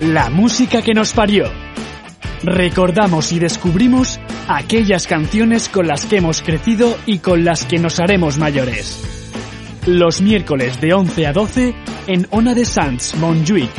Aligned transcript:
la 0.00 0.30
música 0.30 0.82
que 0.82 0.94
nos 0.94 1.12
parió. 1.12 1.50
Recordamos 2.42 3.32
y 3.32 3.38
descubrimos 3.38 4.20
aquellas 4.48 5.06
canciones 5.06 5.68
con 5.68 5.86
las 5.86 6.04
que 6.04 6.18
hemos 6.18 6.42
crecido 6.42 6.96
y 7.06 7.18
con 7.18 7.44
las 7.44 7.64
que 7.64 7.78
nos 7.78 7.98
haremos 7.98 8.38
mayores. 8.38 9.02
Los 9.86 10.20
miércoles 10.20 10.80
de 10.80 10.92
11 10.92 11.26
a 11.26 11.32
12 11.32 11.74
en 12.08 12.26
Ona 12.30 12.54
de 12.54 12.64
Sans, 12.64 13.14
Montjuic. 13.16 13.70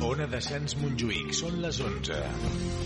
Ona 0.00 0.26
de 0.26 0.40
Sants 0.40 0.76
Montjuïc, 0.80 1.32
són 1.36 1.60
les 1.60 1.80
11. 1.80 2.85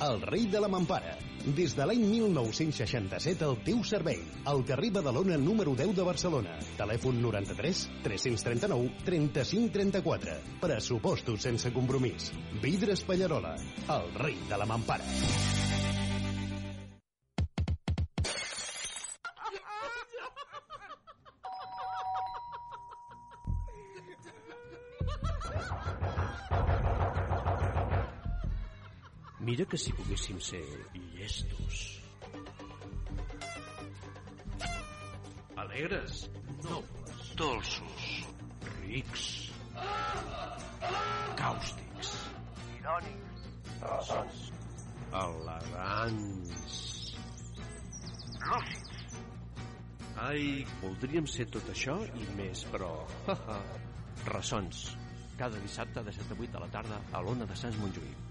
el 0.00 0.22
rei 0.22 0.46
de 0.46 0.60
la 0.60 0.68
mampara. 0.68 1.16
Des 1.56 1.74
de 1.76 1.86
l'any 1.88 2.02
1967 2.04 3.44
al 3.46 3.58
teu 3.64 3.80
servei. 3.84 4.20
Al 4.50 4.64
carrer 4.68 4.90
Badalona 4.96 5.38
número 5.40 5.74
10 5.76 5.94
de 5.96 6.04
Barcelona. 6.04 6.58
Telèfon 6.78 7.20
93 7.22 7.86
339 8.04 9.04
35 9.04 9.72
34. 9.76 10.36
Pressupostos 10.60 11.48
sense 11.48 11.72
compromís. 11.72 12.32
Vidres 12.62 13.04
Pallarola, 13.04 13.56
el 13.88 14.14
rei 14.20 14.38
de 14.48 14.60
la 14.60 14.68
mampara. 14.68 15.99
Mira 29.40 29.64
que 29.64 29.78
si 29.78 29.92
poguéssim 29.96 30.38
ser 30.38 30.60
llestos. 31.14 32.02
Alegres, 35.56 36.30
nobles, 36.64 37.30
dolços, 37.40 38.04
rics, 38.82 39.24
càustics, 41.40 42.12
irònics, 42.76 43.48
ressons, 43.80 44.46
elegants, 45.24 46.80
lúcids. 48.44 49.20
Ai, 50.20 50.66
voldríem 50.82 51.24
ser 51.24 51.48
tot 51.48 51.72
això 51.72 51.96
i 52.04 52.28
més, 52.36 52.66
però... 52.74 52.92
Ressons. 54.34 54.90
Cada 55.40 55.56
dissabte 55.64 56.04
de 56.04 56.12
7 56.12 56.36
a 56.36 56.36
8 56.36 56.52
de 56.58 56.60
la 56.60 56.68
tarda 56.76 57.00
a 57.16 57.24
l'Ona 57.24 57.48
de 57.48 57.56
Sants 57.56 57.80
Montjuïc. 57.80 58.29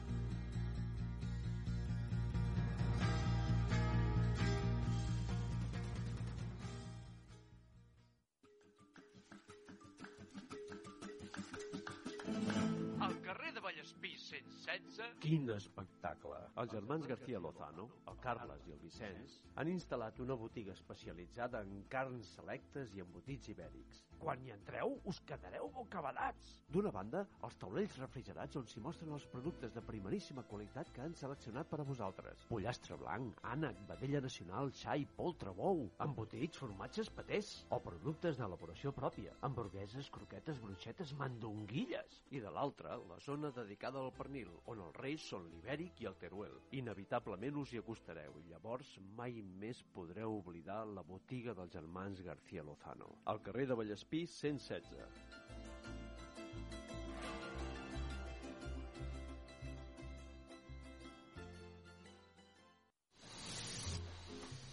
Els 16.59 16.73
germans 16.73 17.05
García 17.07 17.39
Lozano, 17.39 17.85
el 18.11 18.17
Carles 18.19 18.65
i 18.67 18.73
el 18.75 18.79
Vicenç, 18.83 19.37
han 19.61 19.69
instal·lat 19.71 20.17
una 20.19 20.35
botiga 20.35 20.73
especialitzada 20.75 21.61
en 21.63 21.85
carns 21.93 22.33
selectes 22.35 22.91
i 22.97 23.03
embotits 23.03 23.53
ibèrics. 23.53 24.01
Quan 24.19 24.41
hi 24.43 24.51
entreu, 24.51 24.97
us 25.07 25.21
quedareu 25.29 25.69
bocabadats! 25.71 26.57
D'una 26.75 26.91
banda, 26.91 27.21
els 27.47 27.55
taulells 27.61 27.95
refrigerats 28.01 28.59
on 28.59 28.67
s'hi 28.67 28.83
mostren 28.83 29.13
els 29.15 29.27
productes 29.31 29.71
de 29.71 29.83
primeríssima 29.91 30.43
qualitat 30.49 30.91
que 30.97 31.05
han 31.05 31.15
seleccionat 31.21 31.71
per 31.71 31.79
a 31.79 31.85
vosaltres. 31.87 32.43
Pollastre 32.51 32.97
blanc, 32.99 33.39
ànec, 33.53 33.79
vedella 33.93 34.19
nacional, 34.27 34.73
xai, 34.81 35.07
poltre, 35.15 35.55
bou, 35.61 35.85
embotits, 36.03 36.59
formatges, 36.59 37.13
patés, 37.21 37.53
o 37.71 37.79
productes 37.87 38.41
d'elaboració 38.41 38.91
pròpia, 38.99 39.37
hamburgueses, 39.47 40.11
croquetes, 40.11 40.59
bruixetes, 40.67 41.15
mandonguilles. 41.23 42.19
I 42.35 42.43
de 42.43 42.51
l'altra, 42.51 42.99
la 43.07 43.23
zona 43.23 43.55
dedicada 43.55 44.03
al 44.03 44.11
pernil, 44.19 44.51
on 44.67 44.83
els 44.89 44.99
reis 44.99 45.31
són 45.31 45.47
l'ibèric 45.53 46.03
i 46.03 46.11
el 46.11 46.19
teruel. 46.19 46.48
Inevitablement 46.79 47.57
us 47.63 47.73
hi 47.73 47.81
acostareu 47.81 48.39
i 48.41 48.47
llavors 48.51 48.93
mai 49.17 49.41
més 49.63 49.81
podreu 49.95 50.37
oblidar 50.37 50.83
la 50.93 51.05
botiga 51.11 51.57
dels 51.57 51.73
germans 51.73 52.23
García 52.29 52.63
Lozano. 52.63 53.13
Al 53.25 53.43
carrer 53.49 53.67
de 53.71 53.79
Vallespí 53.81 54.25
116. 54.39 55.38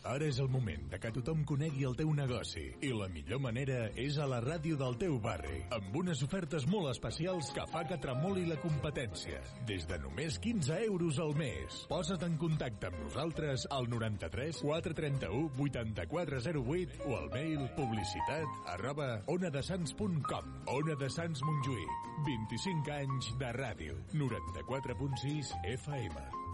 Ara 0.06 0.28
és 0.31 0.39
el 0.39 0.47
moment 0.47 0.84
de 0.93 0.99
que 1.03 1.11
tothom 1.11 1.41
conegui 1.49 1.83
el 1.89 1.97
teu 1.99 2.12
negoci 2.15 2.62
i 2.87 2.93
la 2.94 3.09
millor 3.11 3.41
manera 3.43 3.89
és 3.99 4.19
a 4.22 4.28
la 4.31 4.39
ràdio 4.44 4.78
del 4.78 4.94
teu 5.00 5.17
barri, 5.22 5.59
amb 5.75 5.97
unes 5.99 6.22
ofertes 6.22 6.69
molt 6.71 6.93
especials 6.93 7.50
que 7.56 7.65
fa 7.72 7.83
que 7.89 7.99
tremoli 8.03 8.44
la 8.47 8.59
competència. 8.62 9.41
Des 9.67 9.89
de 9.91 9.99
només 10.05 10.39
15 10.43 10.78
euros 10.87 11.19
al 11.22 11.34
mes. 11.39 11.83
Posa't 11.91 12.22
en 12.28 12.39
contacte 12.39 12.91
amb 12.93 13.03
nosaltres 13.03 13.67
al 13.75 13.91
93 13.91 14.62
431 14.62 15.50
8408 15.67 17.03
o 17.11 17.19
al 17.19 17.31
mail 17.34 17.67
publicitat 17.75 18.73
arroba 18.77 19.11
onadesans.com 19.27 20.56
Ona 20.78 20.99
de 21.03 21.11
Sants 21.11 21.43
Montjuïc. 21.43 22.03
25 22.31 22.99
anys 23.03 23.34
de 23.43 23.55
ràdio. 23.59 24.03
94.6 24.15 25.56
FM. 25.77 26.45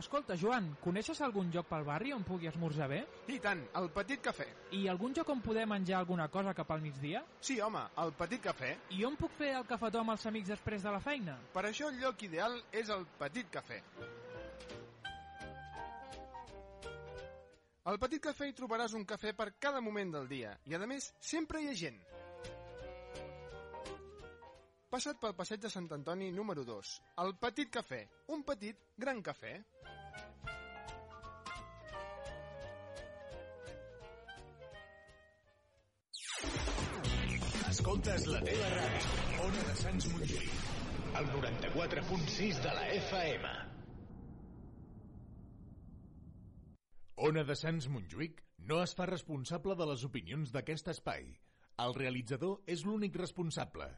Escolta, 0.00 0.32
Joan, 0.40 0.70
coneixes 0.80 1.18
algun 1.20 1.50
lloc 1.52 1.66
pel 1.68 1.82
barri 1.84 2.14
on 2.16 2.22
pugui 2.24 2.48
esmorzar 2.48 2.86
bé? 2.88 3.00
I 3.28 3.34
tant, 3.44 3.60
el 3.76 3.90
Petit 3.92 4.22
Cafè. 4.24 4.46
I 4.78 4.86
algun 4.88 5.12
lloc 5.12 5.28
on 5.28 5.42
poder 5.44 5.66
menjar 5.68 5.98
alguna 5.98 6.28
cosa 6.32 6.54
cap 6.56 6.70
al 6.72 6.80
migdia? 6.80 7.20
Sí, 7.44 7.58
home, 7.60 7.82
el 8.00 8.14
Petit 8.16 8.40
Cafè. 8.46 8.70
I 8.96 9.04
on 9.04 9.18
puc 9.20 9.34
fer 9.36 9.50
el 9.58 9.66
cafetó 9.68 10.00
amb 10.00 10.14
els 10.14 10.24
amics 10.30 10.54
després 10.54 10.86
de 10.86 10.94
la 10.94 11.02
feina? 11.04 11.36
Per 11.52 11.66
això 11.68 11.90
el 11.92 12.00
lloc 12.00 12.24
ideal 12.24 12.56
és 12.72 12.88
el 12.88 13.04
Petit 13.20 13.52
Cafè. 13.52 13.82
Al 17.92 18.00
Petit 18.00 18.24
Cafè 18.24 18.48
hi 18.48 18.56
trobaràs 18.56 18.96
un 18.96 19.04
cafè 19.04 19.34
per 19.36 19.50
cada 19.60 19.84
moment 19.84 20.16
del 20.16 20.32
dia 20.32 20.56
i, 20.64 20.78
a 20.80 20.80
més, 20.88 21.12
sempre 21.20 21.60
hi 21.60 21.68
ha 21.68 21.76
gent. 21.76 22.00
Passa't 24.90 25.20
pel 25.22 25.36
passeig 25.38 25.60
de 25.62 25.68
Sant 25.70 25.84
Antoni 25.94 26.32
número 26.34 26.64
2. 26.66 26.96
El 27.22 27.36
Petit 27.44 27.68
Cafè. 27.76 28.00
Un 28.34 28.40
petit, 28.48 28.88
gran 28.98 29.20
cafè. 29.22 29.52
Escoltes 37.80 38.26
la 38.28 38.40
teva 38.44 38.66
ràdio. 38.74 39.12
Ona 39.40 39.60
de 39.64 39.74
Sants 39.80 40.06
Montjuïc. 40.12 40.56
El 41.16 41.28
94.6 41.30 42.58
de 42.60 42.72
la 42.76 42.82
FM. 42.96 43.52
Ona 47.30 47.46
de 47.48 47.56
Sants 47.56 47.88
Montjuïc 47.94 48.44
no 48.68 48.82
es 48.84 48.92
fa 48.98 49.06
responsable 49.08 49.78
de 49.80 49.88
les 49.88 50.04
opinions 50.10 50.52
d'aquest 50.52 50.92
espai. 50.92 51.24
El 51.86 51.96
realitzador 51.96 52.60
és 52.76 52.84
l'únic 52.84 53.16
responsable. 53.16 53.88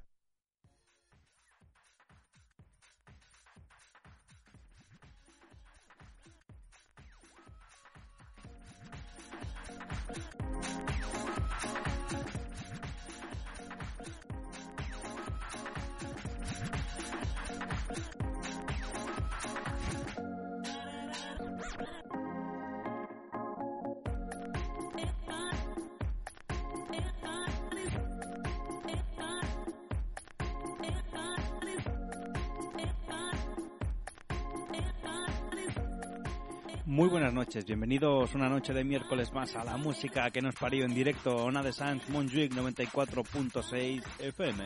Noches, 37.43 37.65
bienvenidos 37.65 38.35
una 38.37 38.49
noche 38.49 38.73
de 38.73 38.85
miércoles 38.85 39.33
más 39.33 39.57
a 39.57 39.65
la 39.65 39.77
música 39.77 40.31
que 40.31 40.41
nos 40.41 40.55
parió 40.55 40.85
en 40.85 40.95
directo, 40.95 41.35
Ona 41.45 41.61
de 41.61 41.73
Sans 41.73 42.09
Montjuic 42.09 42.53
94.6 42.55 44.01
FM. 44.21 44.65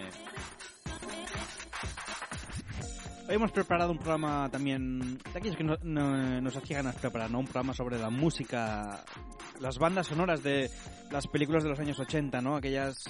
Hoy 3.28 3.34
hemos 3.34 3.50
preparado 3.52 3.92
un 3.92 3.96
programa 3.98 4.50
también, 4.50 5.16
de 5.16 5.38
aquellos 5.38 5.56
que 5.56 5.64
no, 5.64 5.76
no- 5.82 6.40
nos 6.42 6.54
hacía 6.56 6.76
ganas 6.76 6.96
preparar, 6.96 7.30
¿no? 7.30 7.38
Un 7.38 7.46
programa 7.46 7.72
sobre 7.72 7.98
la 7.98 8.10
música, 8.10 9.02
las 9.58 9.78
bandas 9.78 10.08
sonoras 10.08 10.42
de 10.42 10.70
las 11.10 11.26
películas 11.28 11.62
de 11.62 11.70
los 11.70 11.78
años 11.80 11.98
80, 11.98 12.42
¿no? 12.42 12.56
Aquellas, 12.56 13.02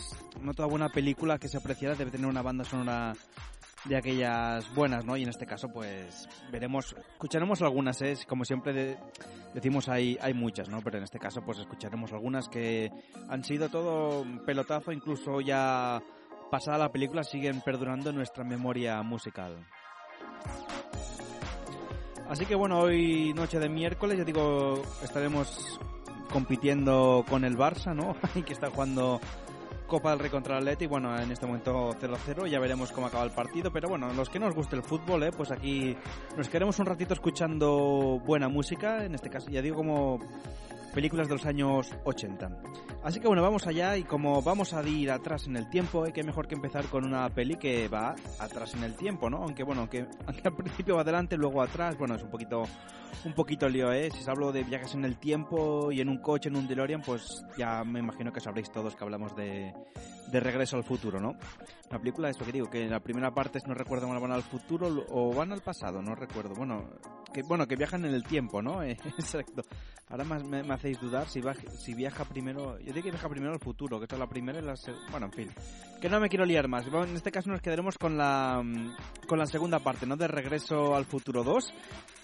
no 0.43 0.55
toda 0.55 0.69
buena 0.69 0.91
película 0.91 1.39
que 1.39 1.49
se 1.49 1.57
apreciara 1.57 1.97
debe 1.97 2.13
tener 2.13 2.29
una 2.29 2.43
banda 2.43 2.63
sonora 2.65 3.15
de 3.89 3.97
aquellas 3.97 4.73
buenas, 4.75 5.05
¿no? 5.05 5.17
Y 5.17 5.23
en 5.23 5.29
este 5.29 5.47
caso, 5.47 5.69
pues, 5.69 6.29
veremos, 6.51 6.95
escucharemos 7.13 7.63
algunas, 7.63 8.01
¿eh? 8.03 8.17
Como 8.29 8.45
siempre 8.45 8.73
de- 8.73 8.99
decimos, 9.55 9.89
hay, 9.89 10.19
hay 10.21 10.35
muchas, 10.35 10.69
¿no? 10.69 10.81
Pero 10.83 10.99
en 10.99 11.05
este 11.05 11.19
caso, 11.19 11.43
pues, 11.45 11.59
escucharemos 11.59 12.13
algunas 12.13 12.49
que 12.49 12.91
han 13.29 13.45
sido 13.45 13.69
todo 13.69 14.25
pelotazo, 14.45 14.93
incluso 14.93 15.41
ya 15.41 16.03
pasada 16.51 16.79
la 16.79 16.93
película, 16.93 17.23
siguen 17.25 17.61
perdurando 17.61 18.11
en 18.11 18.17
nuestra 18.17 18.45
memoria 18.45 19.03
musical. 19.03 19.57
Así 22.29 22.45
que 22.45 22.57
bueno, 22.57 22.81
hoy 22.81 23.33
noche 23.35 23.61
de 23.61 23.69
miércoles, 23.69 24.19
ya 24.19 24.25
digo, 24.25 24.83
estaremos 25.03 25.79
compitiendo 26.33 27.25
con 27.29 27.45
el 27.45 27.57
Barça, 27.57 27.95
¿no? 27.95 28.17
Que 28.45 28.53
está 28.53 28.69
jugando 28.71 29.21
Copa 29.87 30.11
del 30.11 30.19
Rey 30.19 30.31
contra 30.31 30.55
el 30.55 30.63
Atleti, 30.63 30.87
bueno, 30.87 31.19
en 31.19 31.31
este 31.31 31.47
momento 31.47 31.91
0-0, 32.01 32.49
ya 32.49 32.59
veremos 32.59 32.93
cómo 32.93 33.07
acaba 33.07 33.25
el 33.25 33.31
partido, 33.31 33.71
pero 33.73 33.89
bueno, 33.89 34.13
los 34.13 34.29
que 34.29 34.39
nos 34.39 34.55
guste 34.55 34.77
el 34.77 34.83
fútbol, 34.83 35.23
¿eh? 35.23 35.31
pues 35.37 35.51
aquí 35.51 35.97
nos 36.37 36.49
queremos 36.49 36.79
un 36.79 36.87
ratito 36.87 37.15
escuchando 37.15 38.21
buena 38.25 38.49
música, 38.49 39.05
en 39.05 39.15
este 39.15 39.31
caso, 39.31 39.49
ya 39.49 39.63
digo, 39.63 39.77
como 39.77 40.19
películas 40.97 41.29
de 41.29 41.35
los 41.35 41.45
años 41.45 41.93
80. 42.05 42.49
Así 43.05 43.21
que 43.21 43.27
bueno, 43.27 43.43
vamos 43.43 43.67
allá 43.67 43.99
y 43.99 44.05
como 44.05 44.41
vamos 44.41 44.73
a 44.73 44.83
ir 44.83 45.11
atrás 45.11 45.47
en 45.47 45.57
el 45.57 45.69
tiempo, 45.69 46.07
¿eh? 46.07 46.13
qué 46.15 46.25
mejor 46.25 46.49
que 46.49 46.55
empezar 46.55 46.87
con 46.87 47.05
una 47.05 47.29
peli 47.29 47.57
que 47.57 47.87
va 47.87 48.15
atrás 48.39 48.73
en 48.73 48.83
el 48.83 48.95
tiempo, 48.95 49.29
¿no? 49.29 49.43
Aunque 49.43 49.63
bueno, 49.63 49.83
aunque 49.83 50.07
al 50.45 50.57
principio 50.57 50.95
va 50.95 51.03
adelante, 51.03 51.37
luego 51.37 51.61
atrás, 51.61 51.99
bueno, 51.99 52.15
es 52.15 52.23
un 52.23 52.31
poquito 52.31 52.63
un 53.27 53.35
poquito 53.35 53.69
lío, 53.69 53.93
¿eh? 53.93 54.11
Si 54.11 54.21
os 54.21 54.29
hablo 54.29 54.53
de 54.53 54.65
viajes 54.65 54.95
en 54.95 55.05
el 55.05 55.19
tiempo 55.19 55.93
y 55.93 56.01
en 56.01 56.09
un 56.09 56.17
coche, 56.17 56.49
en 56.49 56.57
un 56.57 56.67
DeLorean, 56.67 57.03
pues 57.03 57.45
ya 57.59 57.85
me 57.85 57.99
imagino 57.99 58.33
que 58.33 58.41
sabréis 58.41 58.73
todos 58.73 58.97
que 58.97 59.05
hablamos 59.05 59.37
de, 59.37 59.75
de 60.37 60.41
Regreso 60.41 60.77
al 60.77 60.85
Futuro, 60.85 61.19
¿no? 61.21 61.33
La 61.91 61.99
película, 61.99 62.29
esto 62.29 62.45
que 62.45 62.53
digo, 62.53 62.69
que 62.69 62.87
la 62.89 63.01
primera 63.01 63.33
parte 63.33 63.59
es 63.59 63.67
no 63.67 63.75
recuerdo 63.75 64.07
mal 64.09 64.21
van 64.21 64.33
al 64.33 64.43
futuro 64.43 65.05
o 65.11 65.33
van 65.35 65.53
al 65.53 65.61
pasado, 65.63 66.03
no 66.03 66.15
recuerdo. 66.15 66.55
Bueno, 66.55 66.91
que 67.33 67.43
bueno 67.43 67.67
que 67.67 67.77
viajan 67.77 68.05
en 68.05 68.15
el 68.15 68.23
tiempo, 68.25 68.61
¿no? 68.63 68.83
Eh, 68.87 68.97
Exacto. 69.19 69.63
Ahora 70.09 70.23
más 70.25 70.45
me, 70.45 70.61
hacéis 70.73 71.01
dudar 71.01 71.27
si, 71.29 71.41
viaja 71.95 72.25
primero... 72.25 72.79
Yo 72.79 72.93
digo 72.93 73.03
que 73.05 73.11
viaja 73.11 73.29
primero 73.29 73.53
al 73.55 73.59
futuro, 73.59 73.99
que 73.99 74.05
esta 74.05 74.15
es 74.15 74.21
la 74.21 74.29
primera 74.29 74.61
y 74.61 74.63
la 74.63 74.77
se- 74.77 74.93
Bueno, 75.11 75.27
en 75.27 75.33
fin. 75.33 75.51
Que 76.01 76.09
no 76.09 76.21
me 76.21 76.29
quiero 76.29 76.45
liar 76.45 76.69
más. 76.69 76.87
En 76.87 77.17
este 77.17 77.33
caso 77.33 77.51
nos 77.51 77.61
quedaremos 77.61 77.99
con 77.99 78.17
la, 78.17 78.63
mm, 78.63 79.27
con 79.27 79.39
la 79.39 79.47
segunda 79.47 79.81
parte, 79.81 80.07
¿no? 80.07 80.17
De 80.17 80.29
Regreso 80.29 80.95
al 80.95 81.07
Futuro 81.07 81.43
2. 81.43 81.73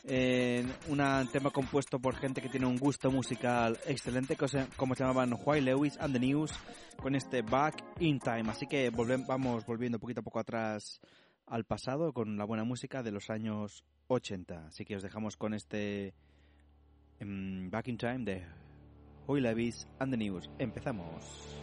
Eh, 0.04 0.64
un 0.88 1.28
tema 1.32 1.50
compuesto 1.50 1.98
por 2.00 2.14
gente 2.16 2.40
que 2.42 2.48
tiene 2.48 2.66
un 2.66 2.76
gusto 2.76 3.10
musical 3.10 3.78
excelente, 3.86 4.36
como 4.76 4.94
se 4.94 5.02
llamaban 5.04 5.36
White 5.44 5.62
Lewis 5.62 5.96
and 6.00 6.12
the 6.14 6.20
News, 6.20 6.52
con 7.00 7.14
este 7.14 7.42
Back 7.42 7.84
in 8.02 8.18
Time. 8.20 8.50
Así 8.50 8.66
que 8.66 8.90
volvem- 8.92 9.26
vamos 9.26 9.64
volviendo 9.66 9.98
poquito 9.98 10.20
a 10.20 10.24
poco 10.24 10.38
atrás 10.40 11.00
al 11.46 11.64
pasado 11.64 12.12
con 12.12 12.36
la 12.36 12.44
buena 12.44 12.64
música 12.64 13.02
de 13.02 13.10
los 13.12 13.30
años 13.30 13.84
80. 14.08 14.66
Así 14.66 14.84
que 14.84 14.96
os 14.96 15.02
dejamos 15.02 15.36
con 15.36 15.54
este 15.54 16.14
em, 17.20 17.70
Back 17.70 17.88
in 17.88 17.98
Time 17.98 18.24
de 18.24 18.42
Hoy 19.26 19.40
Lewis 19.40 19.86
and 19.98 20.10
the 20.12 20.16
News. 20.16 20.50
Empezamos. 20.58 21.61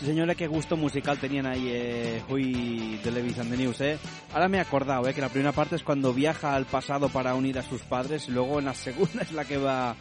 Sí, 0.00 0.06
señores, 0.06 0.34
qué 0.34 0.46
gusto 0.46 0.78
musical 0.78 1.18
tenían 1.18 1.44
ahí 1.44 1.66
eh, 1.68 2.22
Huy 2.26 2.96
de 3.04 3.10
and 3.10 3.50
the 3.50 3.56
News, 3.58 3.82
¿eh? 3.82 3.98
Ahora 4.32 4.48
me 4.48 4.56
he 4.56 4.60
acordado, 4.60 5.06
¿eh? 5.06 5.12
Que 5.12 5.20
la 5.20 5.28
primera 5.28 5.52
parte 5.52 5.76
es 5.76 5.84
cuando 5.84 6.14
viaja 6.14 6.54
al 6.54 6.64
pasado 6.64 7.10
para 7.10 7.34
unir 7.34 7.58
a 7.58 7.62
sus 7.62 7.82
padres 7.82 8.26
y 8.26 8.30
luego 8.30 8.60
en 8.60 8.64
la 8.64 8.72
segunda 8.72 9.20
es 9.22 9.32
la 9.32 9.44
que 9.44 9.58
va 9.58 9.94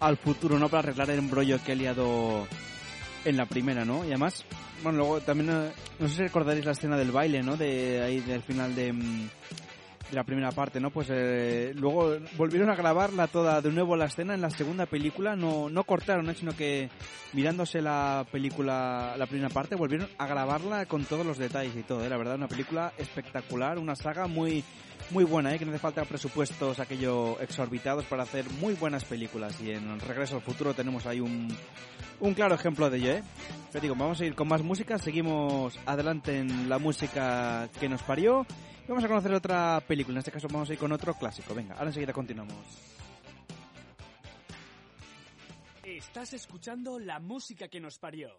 al 0.00 0.18
futuro, 0.18 0.58
¿no? 0.58 0.68
Para 0.68 0.80
arreglar 0.80 1.08
el 1.08 1.20
embrollo 1.20 1.62
que 1.64 1.72
he 1.72 1.76
liado 1.76 2.46
en 3.24 3.38
la 3.38 3.46
primera, 3.46 3.86
¿no? 3.86 4.04
Y 4.04 4.08
además, 4.08 4.44
bueno, 4.82 4.98
luego 4.98 5.20
también, 5.22 5.48
eh, 5.48 5.72
no 5.98 6.08
sé 6.08 6.16
si 6.16 6.22
recordaréis 6.24 6.66
la 6.66 6.72
escena 6.72 6.98
del 6.98 7.10
baile, 7.10 7.42
¿no? 7.42 7.56
De 7.56 8.02
ahí, 8.02 8.20
del 8.20 8.42
final 8.42 8.74
de, 8.74 8.92
mm, 8.92 9.28
de 9.28 9.30
la 10.12 10.24
primera 10.24 10.52
parte, 10.52 10.80
¿no? 10.80 10.90
Pues 10.90 11.08
eh, 11.10 11.72
luego 11.74 12.16
volvieron 12.36 12.70
a 12.70 12.74
grabarla 12.74 13.26
toda 13.26 13.60
de 13.60 13.70
nuevo 13.70 13.96
la 13.96 14.06
escena 14.06 14.34
en 14.34 14.40
la 14.40 14.50
segunda 14.50 14.86
película, 14.86 15.36
no, 15.36 15.68
no 15.68 15.84
cortaron, 15.84 16.28
¿eh? 16.30 16.34
sino 16.34 16.56
que 16.56 16.88
mirándose 17.32 17.80
la 17.80 18.26
película, 18.30 19.14
la 19.16 19.26
primera 19.26 19.50
parte, 19.50 19.74
volvieron 19.74 20.08
a 20.18 20.26
grabarla 20.26 20.86
con 20.86 21.04
todos 21.04 21.26
los 21.26 21.38
detalles 21.38 21.76
y 21.76 21.82
todo, 21.82 22.04
¿eh? 22.04 22.08
La 22.08 22.16
verdad, 22.16 22.36
una 22.36 22.48
película 22.48 22.92
espectacular, 22.98 23.78
una 23.78 23.96
saga 23.96 24.26
muy 24.26 24.64
muy 25.10 25.24
buena, 25.24 25.54
¿eh? 25.54 25.58
que 25.58 25.64
no 25.64 25.70
hace 25.70 25.80
falta 25.80 26.04
presupuestos 26.04 26.78
aquello 26.80 27.40
exorbitados 27.40 28.04
para 28.04 28.24
hacer 28.24 28.44
muy 28.60 28.74
buenas 28.74 29.04
películas. 29.04 29.58
Y 29.60 29.70
en 29.70 29.98
Regreso 30.00 30.36
al 30.36 30.42
Futuro 30.42 30.74
tenemos 30.74 31.06
ahí 31.06 31.20
un, 31.20 31.48
un 32.20 32.34
claro 32.34 32.54
ejemplo 32.54 32.90
de 32.90 32.98
ello. 32.98 33.12
¿eh? 33.12 33.22
Pero 33.72 33.82
digo, 33.82 33.94
vamos 33.96 34.20
a 34.20 34.26
ir 34.26 34.34
con 34.34 34.48
más 34.48 34.62
música, 34.62 34.98
seguimos 34.98 35.78
adelante 35.86 36.38
en 36.38 36.68
la 36.68 36.78
música 36.78 37.68
que 37.80 37.88
nos 37.88 38.02
parió. 38.02 38.46
Vamos 38.88 39.04
a 39.04 39.08
conocer 39.08 39.34
otra 39.34 39.82
película, 39.86 40.14
en 40.14 40.18
este 40.20 40.30
caso 40.30 40.48
vamos 40.48 40.70
a 40.70 40.72
ir 40.72 40.78
con 40.78 40.90
otro 40.92 41.12
clásico. 41.12 41.54
Venga, 41.54 41.74
ahora 41.74 41.88
enseguida 41.88 42.14
continuamos. 42.14 42.56
Estás 45.84 46.32
escuchando 46.32 46.98
la 46.98 47.20
música 47.20 47.68
que 47.68 47.80
nos 47.80 47.98
parió. 47.98 48.30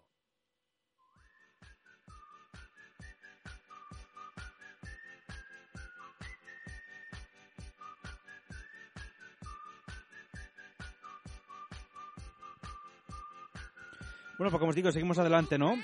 Bueno, 14.40 14.52
pues 14.52 14.60
como 14.60 14.70
os 14.70 14.76
digo, 14.76 14.92
seguimos 14.92 15.20
adelante, 15.20 15.60
¿no? 15.60 15.76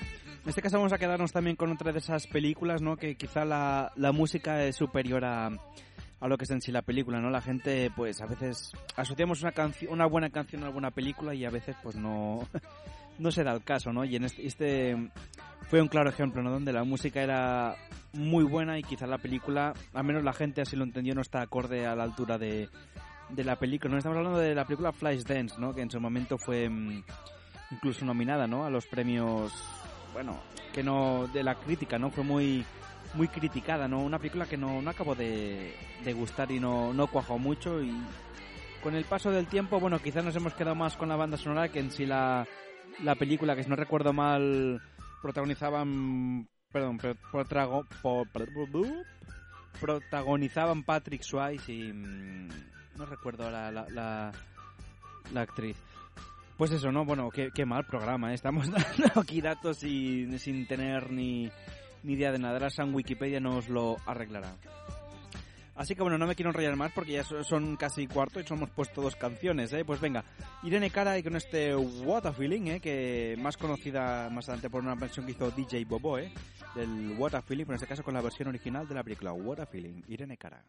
En 0.46 0.50
este 0.50 0.62
caso 0.62 0.76
vamos 0.76 0.92
a 0.92 0.98
quedarnos 0.98 1.32
también 1.32 1.56
con 1.56 1.72
otra 1.72 1.90
de 1.90 1.98
esas 1.98 2.28
películas, 2.28 2.80
¿no? 2.80 2.96
Que 2.96 3.16
quizá 3.16 3.44
la, 3.44 3.90
la 3.96 4.12
música 4.12 4.62
es 4.62 4.76
superior 4.76 5.24
a, 5.24 5.48
a 6.20 6.28
lo 6.28 6.38
que 6.38 6.44
es 6.44 6.50
en 6.52 6.60
sí 6.60 6.70
la 6.70 6.82
película, 6.82 7.20
¿no? 7.20 7.30
La 7.30 7.40
gente, 7.40 7.90
pues 7.96 8.20
a 8.20 8.26
veces 8.26 8.70
asociamos 8.94 9.42
una 9.42 9.52
una 9.88 10.06
buena 10.06 10.30
canción 10.30 10.62
a 10.62 10.66
alguna 10.66 10.92
película 10.92 11.34
y 11.34 11.44
a 11.44 11.50
veces, 11.50 11.74
pues 11.82 11.96
no, 11.96 12.46
no 13.18 13.32
se 13.32 13.42
da 13.42 13.54
el 13.54 13.64
caso, 13.64 13.92
¿no? 13.92 14.04
Y 14.04 14.14
en 14.14 14.22
este, 14.22 14.46
este 14.46 15.10
fue 15.62 15.82
un 15.82 15.88
claro 15.88 16.10
ejemplo, 16.10 16.44
¿no? 16.44 16.52
Donde 16.52 16.72
la 16.72 16.84
música 16.84 17.20
era 17.20 17.74
muy 18.12 18.44
buena 18.44 18.78
y 18.78 18.84
quizá 18.84 19.08
la 19.08 19.18
película, 19.18 19.74
al 19.94 20.04
menos 20.04 20.22
la 20.22 20.32
gente 20.32 20.60
así 20.60 20.76
lo 20.76 20.84
entendió, 20.84 21.12
no 21.16 21.22
está 21.22 21.40
acorde 21.40 21.88
a 21.88 21.96
la 21.96 22.04
altura 22.04 22.38
de, 22.38 22.68
de 23.30 23.42
la 23.42 23.56
película. 23.56 23.90
No 23.90 23.98
estamos 23.98 24.16
hablando 24.16 24.38
de 24.38 24.54
la 24.54 24.64
película 24.64 24.92
Flashdance, 24.92 25.58
¿no? 25.58 25.74
Que 25.74 25.82
en 25.82 25.90
su 25.90 25.98
momento 25.98 26.38
fue 26.38 26.68
mm, 26.68 27.02
incluso 27.72 28.04
nominada, 28.04 28.46
¿no? 28.46 28.64
A 28.64 28.70
los 28.70 28.86
premios, 28.86 29.52
bueno, 30.12 30.38
que 30.72 30.82
no 30.82 31.28
de 31.32 31.42
la 31.42 31.54
crítica, 31.54 31.98
¿no? 31.98 32.10
Fue 32.10 32.24
muy 32.24 32.64
muy 33.14 33.28
criticada, 33.28 33.88
¿no? 33.88 34.00
Una 34.00 34.18
película 34.18 34.46
que 34.46 34.56
no, 34.56 34.82
no 34.82 34.90
acabó 34.90 35.14
de, 35.14 35.74
de 36.04 36.12
gustar 36.12 36.50
y 36.50 36.60
no, 36.60 36.92
no 36.92 37.06
cuajó 37.06 37.38
mucho 37.38 37.80
y 37.82 37.92
con 38.82 38.94
el 38.94 39.04
paso 39.04 39.30
del 39.30 39.46
tiempo, 39.46 39.80
bueno, 39.80 39.98
quizás 40.00 40.24
nos 40.24 40.36
hemos 40.36 40.52
quedado 40.54 40.74
más 40.74 40.96
con 40.96 41.08
la 41.08 41.16
banda 41.16 41.36
sonora 41.38 41.68
que 41.68 41.78
en 41.80 41.90
sí 41.90 42.04
la, 42.04 42.46
la 43.02 43.14
película, 43.14 43.56
que 43.56 43.64
si 43.64 43.70
no 43.70 43.76
recuerdo 43.76 44.12
mal, 44.12 44.80
protagonizaban, 45.22 46.46
perdón, 46.70 46.98
pro- 46.98 47.16
protrago- 47.32 47.86
po- 48.02 48.26
protagonizaban 49.80 50.82
Patrick 50.84 51.22
Swayze 51.22 51.72
y 51.72 51.92
mm, 51.92 52.48
no 52.98 53.06
recuerdo 53.06 53.50
la, 53.50 53.70
la, 53.70 54.32
la 55.32 55.40
actriz. 55.40 55.76
Pues 56.56 56.70
eso, 56.72 56.90
¿no? 56.90 57.04
Bueno, 57.04 57.30
qué, 57.30 57.50
qué 57.54 57.66
mal 57.66 57.84
programa, 57.84 58.30
¿eh? 58.32 58.34
Estamos 58.34 58.70
dando 58.70 59.20
aquí 59.20 59.40
datos 59.40 59.82
y, 59.82 60.38
sin 60.38 60.66
tener 60.66 61.10
ni, 61.10 61.50
ni 62.02 62.14
idea 62.14 62.32
de 62.32 62.38
nada. 62.38 62.54
Ahora 62.54 62.70
San 62.70 62.94
Wikipedia 62.94 63.40
nos 63.40 63.68
lo 63.68 63.96
arreglará. 64.06 64.56
Así 65.74 65.94
que 65.94 66.00
bueno, 66.00 66.16
no 66.16 66.26
me 66.26 66.34
quiero 66.34 66.48
enrollar 66.48 66.74
más 66.74 66.90
porque 66.92 67.12
ya 67.12 67.22
so- 67.24 67.44
son 67.44 67.76
casi 67.76 68.06
cuarto 68.06 68.40
y 68.40 68.44
solo 68.44 68.60
hemos 68.62 68.70
puesto 68.70 69.02
dos 69.02 69.14
canciones, 69.16 69.70
¿eh? 69.74 69.84
Pues 69.84 70.00
venga, 70.00 70.24
Irene 70.62 70.88
Cara 70.88 71.18
y 71.18 71.22
con 71.22 71.36
este 71.36 71.76
What 71.76 72.24
a 72.24 72.32
Feeling, 72.32 72.68
¿eh? 72.68 72.80
Que 72.80 73.36
más 73.38 73.58
conocida 73.58 74.30
más 74.30 74.48
adelante 74.48 74.70
por 74.70 74.82
una 74.82 74.94
versión 74.94 75.26
que 75.26 75.32
hizo 75.32 75.50
DJ 75.50 75.84
Bobo, 75.84 76.16
¿eh? 76.18 76.32
Del 76.74 77.14
What 77.18 77.34
a 77.34 77.42
Feeling, 77.42 77.64
pero 77.66 77.74
en 77.74 77.82
este 77.82 77.86
caso 77.88 78.02
con 78.02 78.14
la 78.14 78.22
versión 78.22 78.48
original 78.48 78.88
de 78.88 78.94
la 78.94 79.04
película 79.04 79.34
What 79.34 79.60
a 79.60 79.66
Feeling, 79.66 80.00
Irene 80.08 80.38
Cara. 80.38 80.64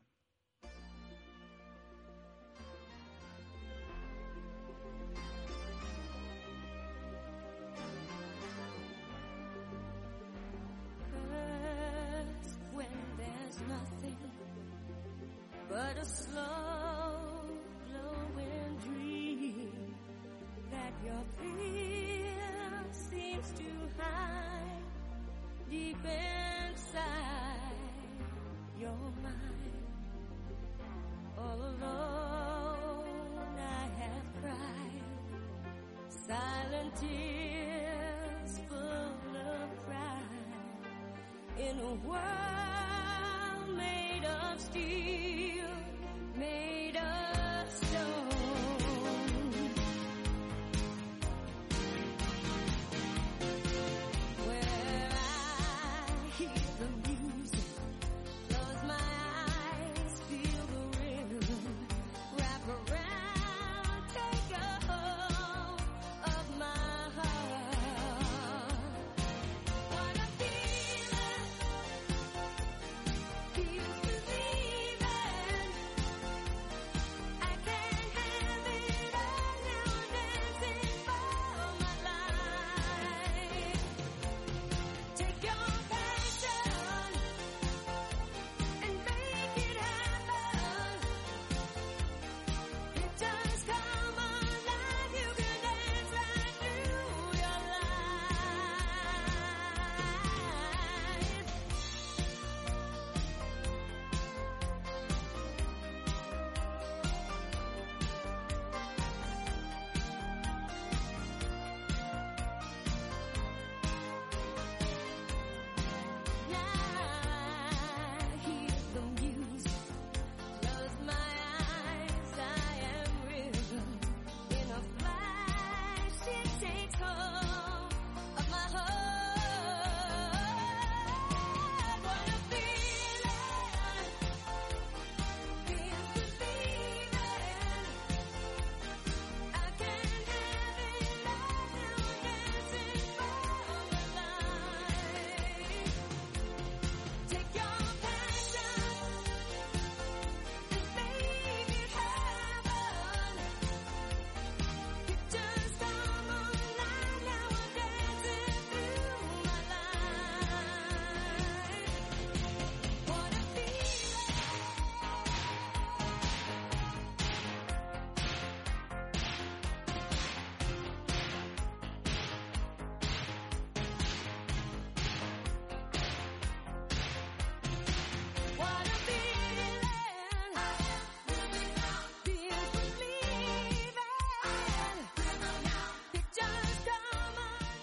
World 42.08 42.47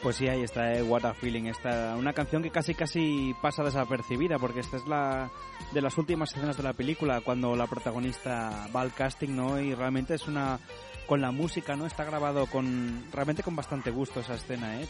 Pues 0.04 0.16
sí, 0.16 0.28
ahí 0.28 0.42
está, 0.42 0.74
eh, 0.74 0.82
What 0.82 1.06
a 1.06 1.14
Feeling. 1.14 1.44
Esta, 1.44 1.96
una 1.96 2.12
canción 2.12 2.42
que 2.42 2.50
casi 2.50 2.74
casi 2.74 3.34
pasa 3.40 3.64
desapercibida, 3.64 4.38
porque 4.38 4.60
esta 4.60 4.76
es 4.76 4.86
la 4.86 5.30
de 5.72 5.80
las 5.80 5.96
últimas 5.96 6.30
escenas 6.30 6.58
de 6.58 6.62
la 6.62 6.74
película, 6.74 7.22
cuando 7.22 7.56
la 7.56 7.66
protagonista 7.66 8.68
va 8.76 8.82
al 8.82 8.92
casting, 8.92 9.34
¿no? 9.34 9.58
Y 9.58 9.74
realmente 9.74 10.12
es 10.12 10.28
una 10.28 10.60
con 11.06 11.20
la 11.20 11.30
música, 11.30 11.76
¿no? 11.76 11.86
Está 11.86 12.04
grabado 12.04 12.46
con 12.46 13.04
realmente 13.12 13.42
con 13.42 13.54
bastante 13.54 13.90
gusto 13.90 14.20
esa 14.20 14.34
escena, 14.34 14.80
¿eh? 14.80 14.88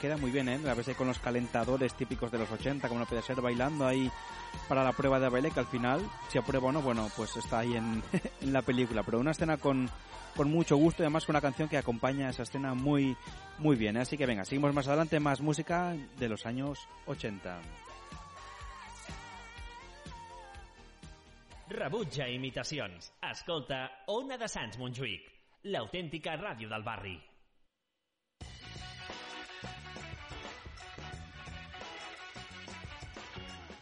Queda 0.00 0.16
muy 0.16 0.30
bien, 0.30 0.48
¿eh? 0.48 0.60
A 0.68 0.74
veces 0.74 0.96
con 0.96 1.08
los 1.08 1.18
calentadores 1.18 1.94
típicos 1.94 2.30
de 2.30 2.38
los 2.38 2.50
80, 2.50 2.88
como 2.88 3.00
no 3.00 3.06
puede 3.06 3.22
ser, 3.22 3.40
bailando 3.40 3.86
ahí 3.86 4.10
para 4.68 4.84
la 4.84 4.92
prueba 4.92 5.18
de 5.18 5.28
baile, 5.28 5.50
que 5.50 5.60
al 5.60 5.66
final, 5.66 6.00
si 6.28 6.38
aprueba 6.38 6.68
o 6.68 6.72
no, 6.72 6.82
bueno, 6.82 7.10
pues 7.16 7.36
está 7.36 7.60
ahí 7.60 7.74
en, 7.76 8.02
la 8.52 8.62
película. 8.62 9.02
Pero 9.02 9.18
una 9.18 9.32
escena 9.32 9.56
con, 9.56 9.90
con 10.36 10.50
mucho 10.50 10.76
gusto 10.76 11.02
y 11.02 11.04
además 11.04 11.26
con 11.26 11.34
una 11.34 11.40
canción 11.40 11.68
que 11.68 11.78
acompaña 11.78 12.30
esa 12.30 12.44
escena 12.44 12.74
muy, 12.74 13.16
muy 13.58 13.76
bien. 13.76 13.96
Así 13.96 14.16
que 14.16 14.26
venga, 14.26 14.44
seguimos 14.44 14.72
más 14.72 14.86
adelante, 14.86 15.18
más 15.18 15.40
música 15.40 15.96
de 16.18 16.28
los 16.28 16.46
años 16.46 16.78
80. 17.06 17.60
Rebutja 21.68 22.28
imitacions. 22.28 23.12
Escolta 23.22 24.02
Ona 24.06 24.36
de 24.36 24.46
Sants 24.46 24.76
l'autèntica 25.64 26.36
ràdio 26.36 26.68
del 26.68 26.82
barri. 26.82 27.20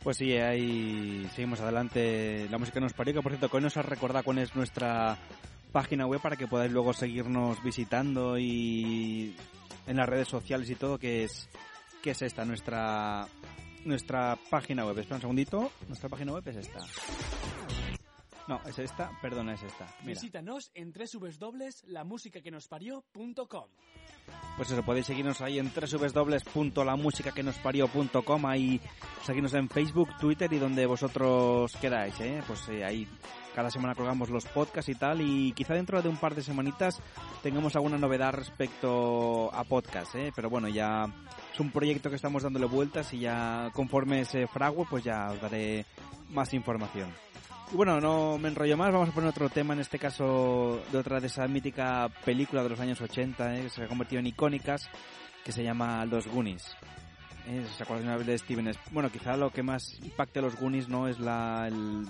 Pues 0.03 0.17
sí, 0.17 0.33
ahí 0.37 1.29
seguimos 1.35 1.61
adelante. 1.61 2.49
La 2.51 2.57
música 2.57 2.81
nos 2.81 2.95
parió, 2.95 3.13
que 3.13 3.21
por 3.21 3.33
cierto, 3.33 3.51
que 3.51 3.57
hoy 3.59 3.63
nos 3.63 3.77
has 3.77 3.85
recordado 3.85 4.25
cuál 4.25 4.39
es 4.39 4.57
nuestra 4.57 5.19
página 5.73 6.07
web 6.07 6.21
para 6.21 6.37
que 6.37 6.49
podáis 6.49 6.73
luego 6.73 6.93
seguirnos 6.93 7.63
visitando 7.63 8.39
y 8.39 9.37
en 9.87 9.97
las 9.97 10.09
redes 10.09 10.29
sociales 10.29 10.71
y 10.71 10.75
todo, 10.75 10.99
que 10.99 11.25
es, 11.25 11.51
que 12.03 12.13
es 12.13 12.23
esta, 12.23 12.47
nuestra, 12.47 13.27
nuestra 13.85 14.39
página 14.49 14.87
web. 14.87 14.99
Espera 14.99 15.17
un 15.17 15.21
segundito, 15.21 15.71
nuestra 15.87 16.09
página 16.09 16.33
web 16.33 16.49
es 16.49 16.57
esta. 16.57 16.81
No, 18.49 18.61
es 18.67 18.79
esta, 18.79 19.11
perdona, 19.21 19.53
es 19.55 19.63
esta. 19.63 19.87
Mira. 20.01 20.15
Visítanos 20.15 20.71
en 20.75 20.93
www.lamusicaquenosparió.com. 20.93 23.69
Pues 24.57 24.71
eso, 24.71 24.83
podéis 24.83 25.07
seguirnos 25.07 25.41
ahí 25.41 25.59
en 25.59 25.73
www.lamusicaquenosparió.com, 25.73 28.47
ahí 28.47 28.81
seguirnos 29.25 29.55
en 29.55 29.69
Facebook, 29.69 30.09
Twitter 30.19 30.53
y 30.53 30.59
donde 30.59 30.87
vosotros 30.87 31.73
queráis, 31.81 32.21
¿eh? 32.21 32.43
Pues 32.47 32.69
eh, 32.69 32.85
ahí 32.85 33.09
cada 33.55 33.71
semana 33.71 33.95
colgamos 33.95 34.29
los 34.29 34.45
podcasts 34.47 34.91
y 34.91 34.95
tal 34.95 35.21
y 35.21 35.53
quizá 35.53 35.75
dentro 35.75 36.03
de 36.03 36.09
un 36.09 36.17
par 36.17 36.35
de 36.35 36.43
semanitas 36.43 37.01
tengamos 37.43 37.75
alguna 37.75 37.99
novedad 37.99 38.33
respecto 38.33 39.53
a 39.55 39.65
podcast, 39.65 40.15
¿eh? 40.15 40.33
Pero 40.35 40.51
bueno, 40.51 40.69
ya 40.69 41.05
es 41.53 41.61
un 41.61 41.71
proyecto 41.71 42.11
que 42.11 42.17
estamos 42.17 42.43
dándole 42.43 42.67
vueltas 42.67 43.13
y 43.15 43.21
ya 43.21 43.71
conforme 43.73 44.25
se 44.25 44.47
frague 44.47 44.85
pues 44.89 45.05
ya 45.05 45.31
os 45.31 45.41
daré 45.41 45.85
más 46.29 46.53
información. 46.55 47.13
Y 47.73 47.77
bueno, 47.77 48.01
no 48.01 48.37
me 48.37 48.49
enrollo 48.49 48.77
más, 48.77 48.93
vamos 48.93 49.11
a 49.11 49.13
poner 49.13 49.31
otro 49.31 49.49
tema, 49.49 49.75
en 49.75 49.81
este 49.81 49.99
caso 49.99 50.83
de 50.91 50.99
otra 50.99 51.21
de 51.21 51.29
esa 51.29 51.47
mítica 51.47 52.09
película 52.25 52.65
de 52.65 52.69
los 52.69 52.81
años 52.81 53.01
80, 53.01 53.57
¿eh? 53.57 53.63
que 53.63 53.69
se 53.69 53.85
ha 53.85 53.89
convertido 53.89 54.19
en 54.19 54.27
icónicas, 54.27 54.89
que 55.45 55.53
se 55.53 55.63
llama 55.63 56.05
Los 56.05 56.27
Goonies. 56.27 56.65
¿Eh? 57.47 57.65
¿Se 57.79 57.85
de 58.25 58.39
Steven 58.39 58.73
Bueno, 58.91 59.11
quizá 59.11 59.37
lo 59.37 59.51
que 59.51 59.63
más 59.63 59.99
impacta 60.03 60.41
a 60.41 60.43
los 60.43 60.57
Goonies 60.57 60.89
no 60.89 61.07
es 61.07 61.21
la, 61.21 61.69
el, 61.69 62.07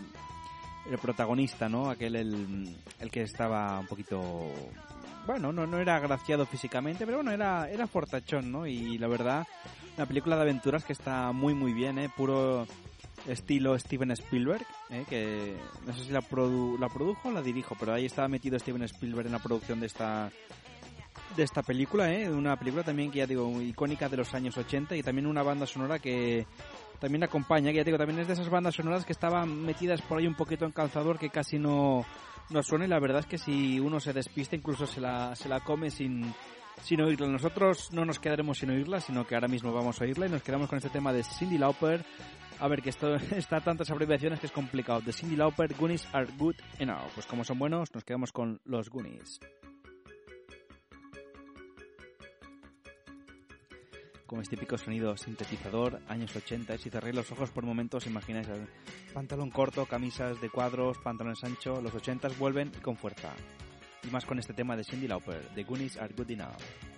el 0.90 0.98
protagonista, 0.98 1.68
¿no? 1.68 1.90
Aquel, 1.90 2.16
el, 2.16 2.76
el 2.98 3.10
que 3.10 3.22
estaba 3.22 3.80
un 3.80 3.86
poquito... 3.86 4.50
Bueno, 5.26 5.52
no, 5.52 5.66
no 5.66 5.78
era 5.78 5.96
agraciado 5.96 6.46
físicamente, 6.46 7.04
pero 7.04 7.18
bueno, 7.18 7.32
era, 7.32 7.70
era 7.70 7.86
fortachón, 7.86 8.50
¿no? 8.50 8.66
Y 8.66 8.96
la 8.96 9.08
verdad, 9.08 9.46
una 9.98 10.06
película 10.06 10.36
de 10.36 10.42
aventuras 10.42 10.84
que 10.84 10.94
está 10.94 11.32
muy, 11.32 11.52
muy 11.52 11.74
bien, 11.74 11.98
¿eh? 11.98 12.10
Puro 12.16 12.66
estilo 13.28 13.78
Steven 13.78 14.10
Spielberg, 14.12 14.64
¿eh? 14.90 15.04
que 15.08 15.56
no 15.86 15.92
sé 15.92 16.04
si 16.04 16.10
la, 16.10 16.20
produ- 16.22 16.78
la 16.78 16.88
produjo 16.88 17.28
o 17.28 17.32
la 17.32 17.42
dirijo, 17.42 17.76
pero 17.78 17.92
ahí 17.94 18.06
estaba 18.06 18.28
metido 18.28 18.58
Steven 18.58 18.82
Spielberg 18.84 19.26
en 19.26 19.32
la 19.32 19.38
producción 19.38 19.80
de 19.80 19.86
esta 19.86 20.30
de 21.36 21.44
esta 21.44 21.62
película, 21.62 22.12
¿eh? 22.12 22.28
una 22.28 22.56
película 22.56 22.82
también 22.82 23.10
que 23.10 23.18
ya 23.18 23.26
digo 23.26 23.48
icónica 23.62 24.08
de 24.08 24.16
los 24.16 24.34
años 24.34 24.56
80 24.56 24.96
y 24.96 25.02
también 25.02 25.26
una 25.28 25.44
banda 25.44 25.64
sonora 25.64 26.00
que 26.00 26.44
también 26.98 27.22
acompaña, 27.22 27.70
que 27.70 27.76
ya 27.78 27.84
digo, 27.84 27.98
también 27.98 28.18
es 28.18 28.26
de 28.26 28.32
esas 28.32 28.50
bandas 28.50 28.74
sonoras 28.74 29.04
que 29.04 29.12
estaban 29.12 29.62
metidas 29.64 30.02
por 30.02 30.18
ahí 30.18 30.26
un 30.26 30.34
poquito 30.34 30.64
en 30.64 30.72
calzador 30.72 31.18
que 31.20 31.30
casi 31.30 31.58
no, 31.58 32.04
no 32.50 32.62
suena 32.64 32.84
y 32.84 32.88
la 32.88 32.98
verdad 32.98 33.20
es 33.20 33.26
que 33.26 33.38
si 33.38 33.78
uno 33.78 34.00
se 34.00 34.12
despista 34.12 34.56
incluso 34.56 34.86
se 34.86 35.00
la, 35.00 35.36
se 35.36 35.48
la 35.48 35.60
come 35.60 35.90
sin, 35.90 36.34
sin 36.82 37.00
oírla. 37.00 37.28
Nosotros 37.28 37.92
no 37.92 38.04
nos 38.04 38.18
quedaremos 38.18 38.58
sin 38.58 38.70
oírla, 38.70 39.00
sino 39.00 39.24
que 39.24 39.36
ahora 39.36 39.48
mismo 39.48 39.72
vamos 39.72 40.00
a 40.00 40.04
oírla 40.04 40.26
y 40.26 40.30
nos 40.30 40.42
quedamos 40.42 40.68
con 40.68 40.78
este 40.78 40.90
tema 40.90 41.12
de 41.12 41.22
Cindy 41.22 41.58
Lauper. 41.58 42.04
A 42.60 42.68
ver, 42.68 42.82
que 42.82 42.90
esto 42.90 43.14
está 43.36 43.60
tantas 43.60 43.90
abreviaciones 43.90 44.38
que 44.38 44.46
es 44.46 44.52
complicado. 44.52 45.00
De 45.00 45.14
Cindy 45.14 45.34
Lauper, 45.34 45.74
Goonies 45.74 46.06
are 46.12 46.30
good 46.38 46.56
enough. 46.78 47.10
Pues 47.14 47.26
como 47.26 47.42
son 47.42 47.58
buenos, 47.58 47.94
nos 47.94 48.04
quedamos 48.04 48.32
con 48.32 48.60
los 48.64 48.90
Goonies. 48.90 49.40
Con 54.26 54.40
este 54.40 54.56
típico 54.56 54.76
sonido 54.78 55.16
sintetizador, 55.16 56.00
años 56.06 56.36
80, 56.36 56.76
si 56.78 56.90
cerréis 56.90 57.16
los 57.16 57.32
ojos 57.32 57.50
por 57.50 57.64
momentos, 57.64 58.06
imagináis 58.06 58.46
pantalón 59.12 59.50
corto, 59.50 59.86
camisas 59.86 60.40
de 60.40 60.50
cuadros, 60.50 60.98
pantalones 60.98 61.42
anchos, 61.42 61.82
los 61.82 61.94
80 61.94 62.28
vuelven 62.38 62.70
y 62.76 62.80
con 62.80 62.96
fuerza. 62.96 63.32
Y 64.04 64.10
más 64.12 64.26
con 64.26 64.38
este 64.38 64.52
tema 64.52 64.76
de 64.76 64.84
Cindy 64.84 65.08
Lauper, 65.08 65.48
The 65.54 65.64
Goonies 65.64 65.96
are 65.96 66.14
good 66.14 66.30
enough. 66.30 66.89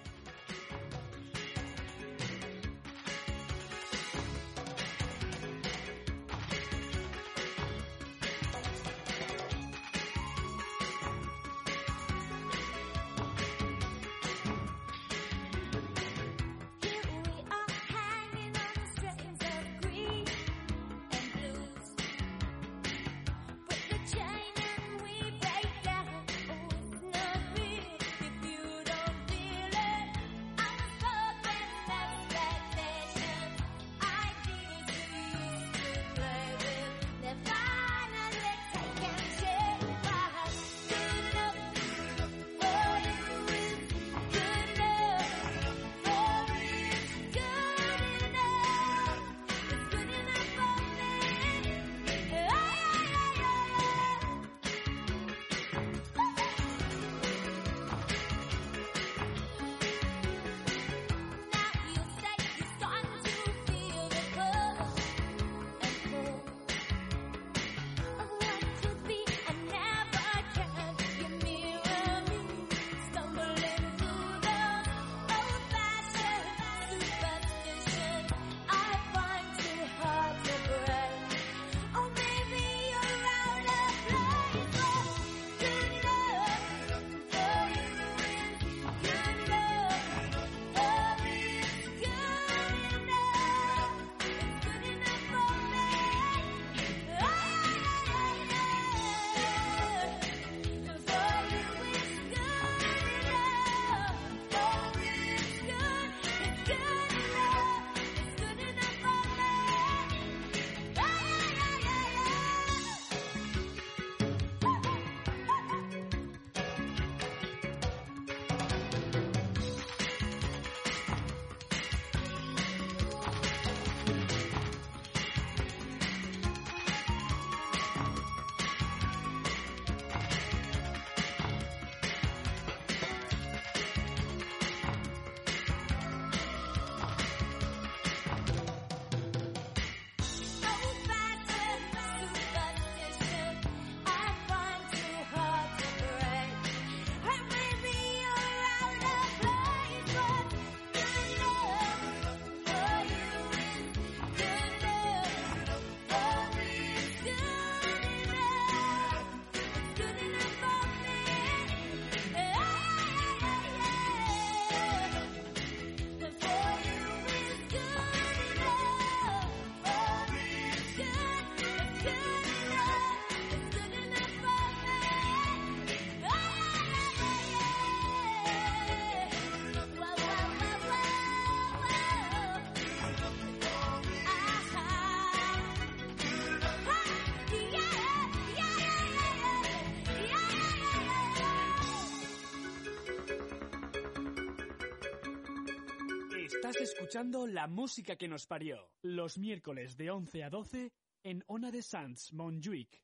Estás 196.65 196.81
escuchando 196.81 197.45
la 197.49 197.67
música 197.67 198.15
que 198.15 198.29
nos 198.29 198.47
parió. 198.47 198.89
Los 199.03 199.37
miércoles 199.37 199.97
de 199.97 200.13
11 200.13 200.45
a 200.45 200.49
12 200.49 200.93
en 201.25 201.43
Ona 201.49 201.73
de 201.73 201.83
Sans, 201.83 202.33
Montjuic. 202.35 203.03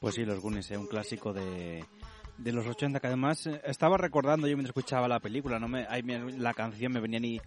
Pues 0.00 0.14
sí, 0.14 0.24
Los 0.24 0.40
Goonies, 0.40 0.70
¿eh? 0.70 0.76
un 0.76 0.86
clásico 0.86 1.32
de, 1.32 1.84
de 2.38 2.52
los 2.52 2.66
80 2.66 3.00
que 3.00 3.06
además 3.06 3.46
eh, 3.46 3.60
estaba 3.64 3.96
recordando 3.96 4.46
yo 4.46 4.56
mientras 4.56 4.76
escuchaba 4.76 5.08
la 5.08 5.20
película, 5.20 5.58
no 5.58 5.68
me, 5.68 5.86
la 6.38 6.54
canción 6.54 6.92
me 6.92 7.00
venían 7.00 7.24
i- 7.24 7.40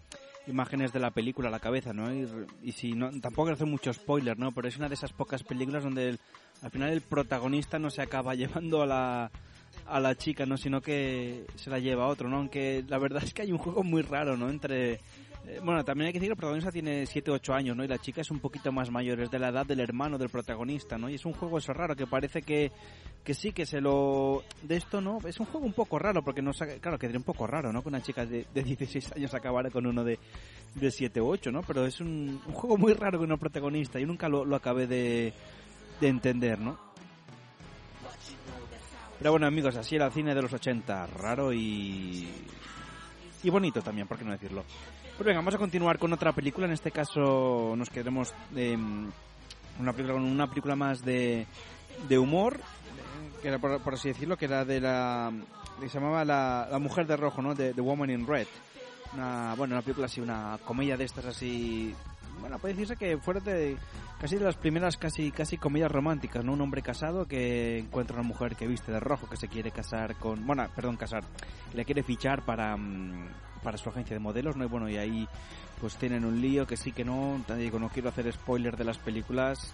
imágenes 0.47 0.91
de 0.91 0.99
la 0.99 1.12
película 1.12 1.49
a 1.49 1.51
la 1.51 1.60
cabeza, 1.60 1.93
¿no? 1.93 2.12
Y, 2.13 2.27
y 2.63 2.71
si 2.71 2.93
no, 2.93 3.12
tampoco 3.21 3.51
hacer 3.51 3.67
mucho 3.67 3.93
spoiler, 3.93 4.38
¿no? 4.39 4.51
Pero 4.51 4.67
es 4.67 4.77
una 4.77 4.89
de 4.89 4.95
esas 4.95 5.13
pocas 5.13 5.43
películas 5.43 5.84
donde 5.84 6.10
el- 6.10 6.19
al 6.62 6.72
final 6.72 6.89
el 6.91 7.02
protagonista 7.02 7.80
no 7.80 7.89
se 7.89 8.02
acaba 8.02 8.36
llevando 8.36 8.82
a 8.82 8.86
la 8.86 9.32
a 9.86 10.00
la 10.00 10.13
chica, 10.15 10.45
¿no? 10.45 10.56
Sino 10.58 10.82
que 10.82 11.45
se 11.56 11.69
la 11.69 11.80
lleva 11.80 12.04
a 12.06 12.08
otro, 12.10 12.30
¿no? 12.30 12.38
Aunque 12.38 12.84
la 12.88 13.00
verdad 13.00 13.24
es 13.24 13.34
que 13.34 13.41
hay 13.43 13.52
un 13.52 13.58
juego 13.58 13.84
muy 13.84 14.02
raro, 14.04 14.38
¿no? 14.38 14.50
Entre 14.50 15.00
eh, 15.48 15.60
bueno, 15.63 15.84
también 15.84 16.08
hay 16.08 16.13
que 16.13 16.19
decir 16.19 16.30
que 16.30 16.34
el 16.34 16.38
protagonista 16.38 16.72
tiene 16.72 17.06
7 17.08 17.32
o 17.32 17.36
8 17.36 17.54
años, 17.54 17.76
¿no? 17.76 17.84
Y 17.84 17.88
la 17.88 17.98
chica 17.98 18.22
es 18.22 18.30
un 18.30 18.39
poquito 18.39 18.72
más 18.72 18.91
mayor, 18.91 19.19
es 19.22 19.32
de 19.32 19.39
la 19.39 19.50
edad 19.50 19.65
del 19.65 19.80
hermano 19.80 20.17
del 20.19 20.30
protagonista, 20.30 20.98
¿no? 20.98 21.10
Y 21.10 21.15
es 21.15 21.26
un 21.26 21.34
juego 21.34 21.58
eso 21.58 21.74
raro 21.74 21.95
que 21.95 22.06
parece 22.06 22.41
que, 22.43 22.72
que 23.24 23.34
sí, 23.34 23.52
que 23.52 23.65
se 23.65 23.82
lo... 23.82 24.43
De 24.62 24.76
esto, 24.76 25.02
¿no? 25.02 25.17
Es 25.26 25.39
un 25.39 25.48
juego 25.48 25.65
un 25.65 25.74
poco 25.74 25.98
raro, 25.98 26.22
porque 26.24 26.41
no 26.43 26.52
sabe- 26.54 26.80
Claro, 26.80 27.00
que 27.00 27.08
sería 27.08 27.19
un 27.19 27.24
poco 27.24 27.48
raro, 27.48 27.72
¿no? 27.74 27.82
Que 27.82 27.89
una 27.89 28.02
chica 28.02 28.26
de, 28.26 28.45
de 28.54 28.63
16 28.63 29.13
años 29.15 29.34
acabara 29.34 29.72
con 29.72 29.88
uno 29.88 30.04
de, 30.04 30.19
de 30.76 30.91
7 30.91 31.19
o 31.22 31.28
8, 31.30 31.52
¿no? 31.52 31.62
Pero 31.63 31.86
es 31.86 32.00
un, 32.00 32.39
un 32.45 32.54
juego 32.54 32.78
muy 32.78 32.93
raro 32.93 33.17
con 33.17 33.26
una 33.28 33.38
protagonista. 33.38 33.98
Yo 34.00 34.06
nunca 34.06 34.28
lo, 34.30 34.45
lo 34.45 34.56
acabé 34.58 34.86
de, 34.88 35.34
de 35.99 36.07
entender, 36.07 36.59
¿no? 36.59 36.77
Pero 39.19 39.31
bueno, 39.31 39.47
amigos, 39.47 39.75
así 39.75 39.95
era 39.95 40.05
el 40.05 40.13
cine 40.13 40.33
de 40.33 40.41
los 40.41 40.53
80. 40.53 41.07
Raro 41.07 41.51
y... 41.51 42.27
Y 43.43 43.49
bonito 43.49 43.81
también, 43.81 44.07
por 44.07 44.17
qué 44.17 44.25
no 44.25 44.31
decirlo. 44.31 44.63
Pues 45.17 45.25
venga, 45.25 45.39
vamos 45.39 45.55
a 45.55 45.57
continuar 45.57 45.99
con 45.99 46.13
otra 46.13 46.31
película. 46.31 46.65
En 46.67 46.73
este 46.73 46.91
caso 46.91 47.73
nos 47.75 47.89
quedaremos 47.89 48.33
en 48.55 49.12
una 49.79 49.91
película, 49.91 50.13
con 50.13 50.23
una 50.23 50.47
película 50.47 50.75
más 50.75 51.03
de, 51.03 51.45
de 52.07 52.17
humor, 52.17 52.55
eh, 52.55 53.41
que 53.41 53.49
era 53.49 53.59
por, 53.59 53.81
por 53.81 53.95
así 53.95 54.09
decirlo, 54.09 54.38
que 54.38 54.45
era 54.45 54.63
de 54.63 54.79
la... 54.79 55.31
que 55.79 55.89
se 55.89 55.99
llamaba 55.99 56.23
La, 56.23 56.67
la 56.71 56.79
Mujer 56.79 57.05
de 57.05 57.17
Rojo, 57.17 57.41
¿no? 57.41 57.53
De 57.55 57.73
The 57.73 57.81
Woman 57.81 58.09
in 58.09 58.25
Red. 58.25 58.47
Una, 59.13 59.55
bueno, 59.57 59.75
una 59.75 59.81
película 59.81 60.05
así, 60.05 60.21
una 60.21 60.57
comedia 60.63 60.95
de 60.95 61.03
estas 61.03 61.25
así... 61.25 61.93
Bueno, 62.39 62.60
puede 62.60 62.73
decirse 62.73 62.95
que 62.95 63.17
fuera 63.17 63.39
de 63.39 63.78
casi 64.19 64.38
de 64.38 64.45
las 64.45 64.56
primeras 64.56 64.97
casi 64.97 65.32
casi 65.32 65.58
comedias 65.58 65.91
románticas, 65.91 66.43
¿no? 66.43 66.54
Un 66.54 66.62
hombre 66.62 66.82
casado 66.82 67.25
que 67.25 67.80
encuentra 67.80 68.15
una 68.15 68.28
mujer 68.28 68.56
que 68.56 68.67
viste 68.67 68.91
de 68.91 68.99
rojo, 68.99 69.30
que 69.30 69.38
se 69.38 69.47
quiere 69.47 69.71
casar 69.71 70.15
con... 70.15 70.45
Bueno, 70.45 70.67
perdón, 70.75 70.97
casar. 70.97 71.23
Le 71.73 71.86
quiere 71.86 72.04
fichar 72.04 72.43
para, 72.43 72.75
mm, 72.75 73.30
para 73.63 73.78
su 73.78 73.89
agencia 73.89 74.15
de 74.15 74.19
modelos, 74.19 74.56
¿no? 74.56 74.65
Y 74.65 74.67
bueno, 74.67 74.89
y 74.89 74.97
ahí 74.97 75.28
pues 75.80 75.95
tienen 75.95 76.25
un 76.25 76.41
lío 76.41 76.67
que 76.67 76.78
sí 76.78 76.91
que 76.91 77.06
no. 77.06 77.39
Digo, 77.58 77.80
no 77.80 77.89
quiero 77.89 78.10
hacer 78.10 78.32
spoiler 78.32 78.75
de 78.78 78.84
las 78.84 78.97
películas. 78.97 79.73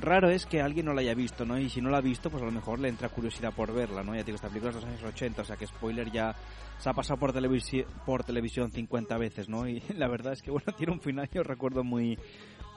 Raro 0.00 0.30
es 0.30 0.46
que 0.46 0.60
alguien 0.62 0.86
no 0.86 0.94
la 0.94 1.00
haya 1.00 1.14
visto, 1.14 1.44
¿no? 1.44 1.58
Y 1.58 1.68
si 1.68 1.80
no 1.80 1.90
la 1.90 1.98
ha 1.98 2.00
visto, 2.00 2.30
pues 2.30 2.42
a 2.42 2.46
lo 2.46 2.52
mejor 2.52 2.78
le 2.78 2.88
entra 2.88 3.08
curiosidad 3.08 3.52
por 3.52 3.72
verla, 3.72 4.02
¿no? 4.02 4.14
Ya 4.14 4.22
digo, 4.22 4.36
esta 4.36 4.48
película 4.48 4.70
es 4.70 4.76
de 4.76 4.82
los 4.82 4.90
años 4.90 5.02
80, 5.02 5.42
o 5.42 5.44
sea 5.44 5.56
que 5.56 5.66
spoiler 5.66 6.10
ya 6.12 6.36
se 6.78 6.88
ha 6.88 6.92
pasado 6.92 7.18
por, 7.18 7.32
televisi 7.32 7.84
por 8.06 8.22
televisión 8.22 8.70
50 8.70 9.18
veces, 9.18 9.48
¿no? 9.48 9.68
Y 9.68 9.82
la 9.96 10.08
verdad 10.08 10.32
es 10.32 10.42
que, 10.42 10.50
bueno, 10.50 10.72
tiene 10.76 10.92
un 10.92 11.00
final, 11.00 11.28
yo 11.32 11.42
recuerdo 11.42 11.82
muy 11.82 12.18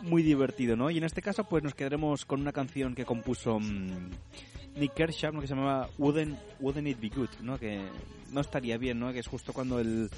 muy 0.01 0.23
divertido, 0.23 0.75
¿no? 0.75 0.89
Y 0.89 0.97
en 0.97 1.03
este 1.03 1.21
caso, 1.21 1.43
pues 1.43 1.63
nos 1.63 1.75
quedaremos 1.75 2.25
con 2.25 2.41
una 2.41 2.51
canción 2.51 2.95
que 2.95 3.05
compuso 3.05 3.59
mm, 3.59 4.09
Nick 4.75 4.93
Kershaw, 4.93 5.31
¿no? 5.31 5.41
que 5.41 5.47
se 5.47 5.55
llamaba 5.55 5.89
Wouldn't, 5.97 6.37
Wouldn't 6.59 6.87
It 6.87 6.99
Be 6.99 7.09
Good, 7.09 7.29
¿no? 7.41 7.57
Que 7.57 7.81
no 8.31 8.41
estaría 8.41 8.77
bien, 8.77 8.99
¿no? 8.99 9.11
Que 9.13 9.19
es 9.19 9.27
justo 9.27 9.53
cuando 9.53 9.79
el 9.79 10.09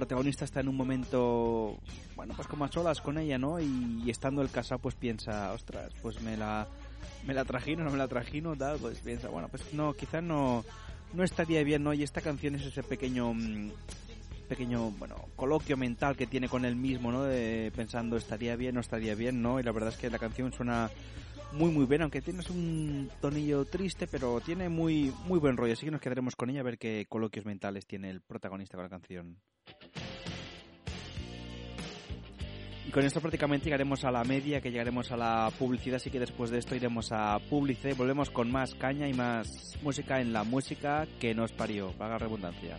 protagonista 0.00 0.46
está 0.46 0.60
en 0.60 0.68
un 0.68 0.76
momento, 0.76 1.78
bueno, 2.16 2.32
pues 2.34 2.48
como 2.48 2.64
a 2.64 2.72
solas 2.72 3.02
con 3.02 3.18
ella, 3.18 3.36
¿no? 3.36 3.60
Y, 3.60 4.08
estando 4.08 4.40
el 4.40 4.50
casado, 4.50 4.78
pues 4.78 4.94
piensa, 4.94 5.52
ostras, 5.52 5.92
pues 6.00 6.22
me 6.22 6.38
la, 6.38 6.66
me 7.26 7.34
la 7.34 7.44
trajino, 7.44 7.84
no 7.84 7.90
me 7.90 7.98
la 7.98 8.08
trajino, 8.08 8.56
tal, 8.56 8.78
pues 8.78 8.98
piensa, 9.00 9.28
bueno, 9.28 9.48
pues 9.48 9.74
no, 9.74 9.92
quizás 9.92 10.22
no, 10.22 10.64
no 11.12 11.22
estaría 11.22 11.62
bien, 11.64 11.84
¿no? 11.84 11.92
Y 11.92 12.02
esta 12.02 12.22
canción 12.22 12.54
es 12.54 12.64
ese 12.64 12.82
pequeño, 12.82 13.34
mm, 13.34 13.72
pequeño, 14.48 14.90
bueno, 14.92 15.16
coloquio 15.36 15.76
mental 15.76 16.16
que 16.16 16.26
tiene 16.26 16.48
con 16.48 16.64
él 16.64 16.76
mismo, 16.76 17.12
¿no? 17.12 17.24
De, 17.24 17.70
pensando, 17.76 18.16
estaría 18.16 18.56
bien, 18.56 18.74
no 18.74 18.80
estaría 18.80 19.14
bien, 19.14 19.42
¿no? 19.42 19.60
Y 19.60 19.62
la 19.62 19.72
verdad 19.72 19.90
es 19.90 19.98
que 19.98 20.08
la 20.08 20.18
canción 20.18 20.50
suena 20.50 20.90
muy 21.52 21.70
muy 21.70 21.86
bien, 21.86 22.02
aunque 22.02 22.20
tienes 22.20 22.48
un 22.50 23.10
tonillo 23.20 23.64
triste, 23.64 24.06
pero 24.06 24.40
tiene 24.40 24.68
muy 24.68 25.12
muy 25.26 25.38
buen 25.38 25.56
rollo, 25.56 25.72
así 25.72 25.84
que 25.84 25.90
nos 25.90 26.00
quedaremos 26.00 26.36
con 26.36 26.50
ella 26.50 26.60
a 26.60 26.64
ver 26.64 26.78
qué 26.78 27.06
coloquios 27.08 27.44
mentales 27.44 27.86
tiene 27.86 28.10
el 28.10 28.20
protagonista 28.20 28.76
con 28.76 28.84
la 28.84 28.90
canción. 28.90 29.38
Y 32.86 32.92
con 32.92 33.04
esto 33.04 33.20
prácticamente 33.20 33.66
llegaremos 33.66 34.04
a 34.04 34.10
la 34.10 34.24
media, 34.24 34.60
que 34.60 34.70
llegaremos 34.70 35.12
a 35.12 35.16
la 35.16 35.52
publicidad, 35.56 35.96
así 35.96 36.10
que 36.10 36.18
después 36.18 36.50
de 36.50 36.58
esto 36.58 36.74
iremos 36.74 37.12
a 37.12 37.38
Publice, 37.38 37.94
volvemos 37.94 38.30
con 38.30 38.50
más 38.50 38.74
caña 38.74 39.06
y 39.08 39.12
más 39.12 39.78
música 39.82 40.20
en 40.20 40.32
la 40.32 40.42
música 40.42 41.06
que 41.20 41.32
nos 41.32 41.52
parió, 41.52 41.92
vaga 41.96 42.18
redundancia. 42.18 42.76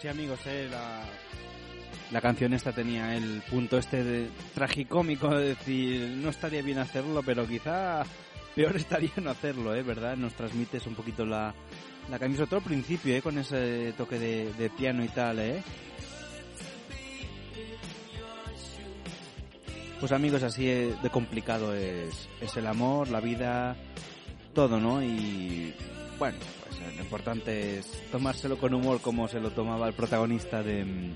Sí, 0.00 0.06
amigos, 0.06 0.38
eh, 0.46 0.68
la, 0.70 1.02
la 2.12 2.20
canción 2.20 2.52
esta 2.52 2.70
tenía 2.72 3.16
el 3.16 3.42
punto 3.50 3.78
este 3.78 4.04
de 4.04 4.28
tragicómico 4.54 5.28
de 5.28 5.48
decir, 5.48 6.08
no 6.18 6.30
estaría 6.30 6.62
bien 6.62 6.78
hacerlo, 6.78 7.20
pero 7.24 7.46
quizá 7.46 8.04
peor 8.54 8.76
estaría 8.76 9.10
no 9.20 9.30
hacerlo, 9.30 9.74
¿eh? 9.74 9.82
¿Verdad? 9.82 10.16
Nos 10.16 10.34
transmites 10.34 10.86
un 10.86 10.94
poquito 10.94 11.26
la, 11.26 11.52
la 12.08 12.18
sobre 12.18 12.46
todo 12.46 12.56
al 12.56 12.64
principio, 12.64 13.14
¿eh? 13.14 13.22
Con 13.22 13.38
ese 13.38 13.92
toque 13.96 14.20
de, 14.20 14.52
de 14.52 14.70
piano 14.70 15.04
y 15.04 15.08
tal, 15.08 15.40
¿eh? 15.40 15.62
Pues 19.98 20.12
amigos, 20.12 20.44
así 20.44 20.64
de 20.64 21.10
complicado 21.10 21.74
es, 21.74 22.28
es 22.40 22.56
el 22.56 22.68
amor, 22.68 23.08
la 23.08 23.20
vida, 23.20 23.74
todo, 24.54 24.78
¿no? 24.78 25.02
Y 25.02 25.74
bueno, 26.20 26.38
eh, 26.38 26.57
lo 26.98 27.04
importante 27.04 27.78
es 27.78 28.10
tomárselo 28.10 28.58
con 28.58 28.74
humor 28.74 29.00
como 29.00 29.28
se 29.28 29.38
lo 29.38 29.50
tomaba 29.50 29.86
el 29.86 29.94
protagonista 29.94 30.62
de, 30.62 31.14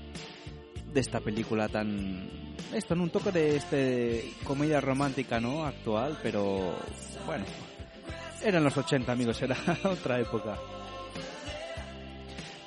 de 0.93 0.99
esta 0.99 1.19
película 1.19 1.67
tan... 1.67 2.55
Esto, 2.73 2.93
en 2.93 3.01
un 3.01 3.09
toque 3.09 3.31
de 3.31 3.57
este 3.57 4.33
comedia 4.43 4.79
romántica, 4.79 5.39
¿no? 5.39 5.65
Actual, 5.65 6.17
pero 6.23 6.73
bueno, 7.25 7.45
eran 8.43 8.63
los 8.63 8.75
80 8.77 9.11
amigos, 9.11 9.41
era 9.41 9.57
otra 9.83 10.19
época. 10.19 10.57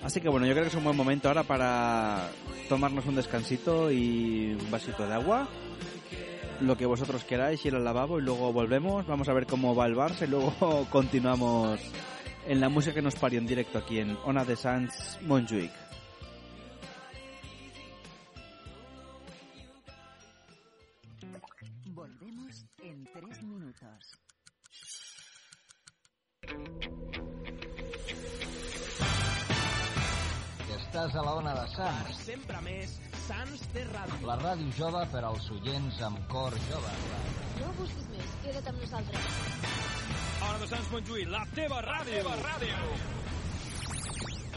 Así 0.02 0.20
que 0.20 0.28
bueno, 0.28 0.46
yo 0.46 0.52
creo 0.52 0.64
que 0.64 0.68
es 0.68 0.74
un 0.76 0.84
buen 0.84 0.96
momento 0.96 1.28
ahora 1.28 1.42
para 1.42 2.28
tomarnos 2.68 3.06
un 3.06 3.16
descansito 3.16 3.90
y 3.90 4.56
un 4.60 4.70
vasito 4.70 5.06
de 5.06 5.14
agua 5.14 5.48
lo 6.60 6.76
que 6.76 6.86
vosotros 6.86 7.24
queráis, 7.24 7.64
ir 7.66 7.74
al 7.74 7.84
lavabo 7.84 8.18
y 8.18 8.22
luego 8.22 8.52
volvemos. 8.52 9.06
Vamos 9.06 9.28
a 9.28 9.34
ver 9.34 9.46
cómo 9.46 9.74
va 9.74 9.86
el 9.86 9.94
Barça 9.94 10.26
y 10.26 10.30
luego 10.30 10.86
continuamos 10.90 11.80
en 12.46 12.60
la 12.60 12.68
música 12.68 12.94
que 12.94 13.02
nos 13.02 13.16
parió 13.16 13.38
en 13.38 13.46
directo 13.46 13.78
aquí 13.78 13.98
en 13.98 14.16
Ona 14.24 14.44
de 14.44 14.56
Sans 14.56 15.18
Montjuic. 15.22 15.72
Volvemos 21.86 22.66
en 22.82 23.04
tres 23.12 23.42
minutos. 23.42 24.20
Estàs 30.76 31.14
a 31.16 31.22
la 31.22 31.34
ona 31.34 31.52
de 31.54 31.66
Sants. 31.74 32.22
Sempre 32.24 32.60
més 32.62 32.94
Sants 33.26 33.62
té 33.74 33.82
ràdio. 33.88 34.18
La 34.28 34.36
ràdio 34.38 34.72
jove 34.76 35.00
per 35.10 35.22
als 35.26 35.46
oients 35.50 35.96
amb 36.06 36.18
cor 36.30 36.54
jove. 36.68 36.92
No 37.58 37.70
busquis 37.78 38.06
més, 38.12 38.34
queda't 38.44 38.68
amb 38.70 38.78
nosaltres. 38.84 39.24
Ona 40.46 40.58
de 40.60 40.68
Sants 40.70 40.90
Montjuïc, 40.92 41.30
la 41.32 41.40
teva 41.56 41.80
ràdio. 41.86 42.20
La 42.28 42.36
teva 42.36 42.36
ràdio. 42.44 42.76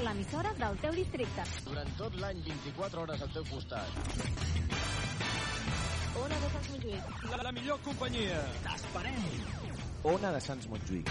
L'emissora 0.05 0.51
del 0.59 0.77
teu 0.83 0.93
districte. 0.99 1.45
Durant 1.65 1.89
tot 1.97 2.19
l'any, 2.21 2.43
24 2.45 3.01
hores 3.01 3.25
al 3.25 3.33
teu 3.39 3.47
costat. 3.49 3.89
Ona 6.21 6.37
de 6.43 6.53
Sants 6.53 6.69
Montjuïc. 6.75 7.09
La, 7.31 7.41
la 7.49 7.55
millor 7.57 7.81
companyia. 7.89 8.37
T'esperem. 8.67 9.19
Ona 10.13 10.35
de 10.37 10.43
Sants 10.45 10.69
Montjuïc. 10.69 11.09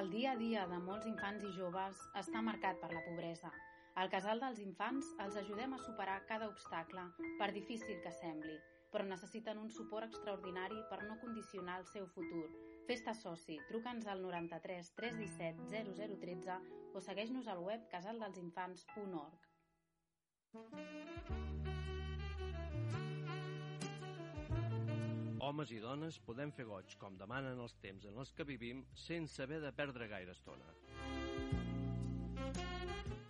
El 0.00 0.10
dia 0.10 0.32
a 0.32 0.40
dia 0.40 0.64
de 0.72 0.80
molts 0.88 1.06
infants 1.06 1.44
i 1.46 1.52
joves 1.60 2.02
està 2.24 2.42
marcat 2.42 2.80
per 2.80 2.90
la 2.96 3.04
pobresa. 3.04 3.52
Al 3.94 4.08
Casal 4.10 4.40
dels 4.42 4.58
Infants 4.58 5.06
els 5.22 5.36
ajudem 5.38 5.74
a 5.76 5.78
superar 5.78 6.16
cada 6.26 6.48
obstacle, 6.50 7.04
per 7.38 7.52
difícil 7.54 8.00
que 8.02 8.10
sembli, 8.16 8.56
però 8.90 9.06
necessiten 9.06 9.60
un 9.62 9.70
suport 9.70 10.10
extraordinari 10.10 10.80
per 10.90 10.98
no 11.06 11.14
condicionar 11.20 11.76
el 11.78 11.86
seu 11.86 12.08
futur. 12.16 12.48
Fes-te 12.88 13.14
soci, 13.14 13.60
truca'ns 13.70 14.08
al 14.10 14.22
93 14.22 14.90
317 14.98 15.86
0013 15.94 16.58
o 16.94 17.02
segueix-nos 17.06 17.46
al 17.46 17.62
web 17.62 17.86
casaldelsinfants.org. 17.94 19.46
Homes 25.44 25.70
i 25.70 25.78
dones 25.78 26.18
podem 26.26 26.50
fer 26.56 26.66
goig 26.66 26.98
com 26.98 27.14
demanen 27.20 27.62
els 27.62 27.78
temps 27.78 28.10
en 28.10 28.18
els 28.18 28.34
que 28.34 28.46
vivim 28.48 28.82
sense 29.06 29.42
haver 29.42 29.62
de 29.62 29.70
perdre 29.76 30.10
gaire 30.10 30.34
estona. 30.34 30.66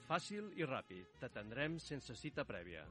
Fàcil 0.05 0.51
i 0.61 0.67
ràpid, 0.69 1.15
t'atendrem 1.17 1.79
sense 1.81 2.13
cita 2.21 2.45
prèvia. 2.45 2.83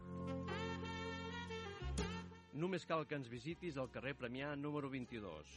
Només 2.58 2.88
cal 2.90 3.06
que 3.06 3.18
ens 3.20 3.30
visitis 3.30 3.78
al 3.78 3.92
carrer 3.94 4.16
Premià 4.18 4.56
número 4.58 4.90
22. 4.90 5.54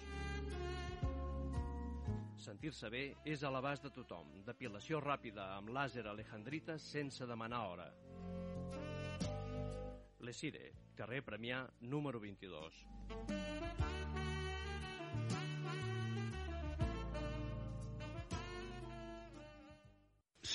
Sentir-se 2.45 2.91
bé 2.93 3.03
és 3.25 3.41
a 3.43 3.51
l'abast 3.53 3.89
de 3.89 3.93
tothom. 3.97 4.37
Depilació 4.45 5.01
ràpida 5.01 5.49
amb 5.57 5.73
làser 5.73 6.05
alejandrita 6.05 6.77
sense 6.79 7.25
demanar 7.29 7.63
hora. 7.71 7.89
Lesire, 10.29 10.71
carrer 11.01 11.25
Premià 11.25 11.65
número 11.81 12.21
22. 12.21 13.86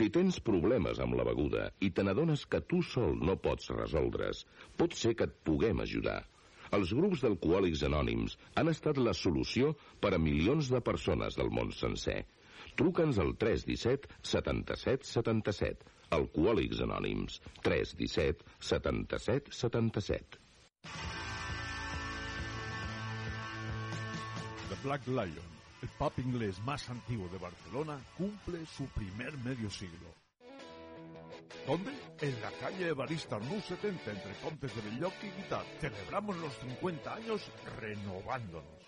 Si 0.02 0.08
tens 0.10 0.40
problemes 0.42 0.98
amb 1.04 1.14
la 1.14 1.22
beguda 1.28 1.68
i 1.86 1.92
te 1.94 2.02
n'adones 2.02 2.48
que 2.50 2.58
tu 2.72 2.80
sol 2.82 3.20
no 3.22 3.36
pots 3.38 3.68
resoldre's, 3.76 4.40
pot 4.80 4.96
ser 4.98 5.12
que 5.14 5.28
et 5.30 5.36
puguem 5.46 5.84
ajudar. 5.84 6.24
Els 6.74 6.94
grups 6.98 7.22
d'alcohòlics 7.22 7.84
anònims 7.86 8.34
han 8.58 8.72
estat 8.72 8.98
la 8.98 9.14
solució 9.20 9.76
per 10.02 10.16
a 10.18 10.22
milions 10.24 10.72
de 10.74 10.82
persones 10.88 11.38
del 11.38 11.54
món 11.54 11.70
sencer. 11.78 12.24
Truca'ns 12.82 13.22
al 13.22 13.36
317 13.46 14.10
77 14.32 15.06
77. 15.12 15.94
Alcohòlics 16.18 16.82
Anònims. 16.88 17.38
317 17.62 18.42
77 18.74 19.54
77. 19.62 20.42
The 24.72 24.82
Black 24.82 25.06
Lion, 25.06 25.61
el 25.82 25.89
pub 25.89 26.13
inglés 26.17 26.60
más 26.62 26.89
antiguo 26.89 27.28
de 27.30 27.38
Barcelona, 27.38 28.00
cumple 28.17 28.65
su 28.65 28.86
primer 28.88 29.38
medio 29.39 29.70
siglo. 29.70 30.13
¿Dónde? 31.65 31.91
En 32.22 32.41
la 32.41 32.52
calle 32.52 32.88
Evarista 32.88 33.36
Arnús 33.36 33.63
70, 33.65 34.12
entre 34.12 34.34
Contes 34.41 34.76
de 34.76 34.82
Belloc 34.89 35.13
y 35.24 35.41
Guitar. 35.41 35.65
Celebramos 35.80 36.38
los 36.38 36.54
50 36.60 37.13
años 37.13 37.52
renovándonos. 37.80 38.82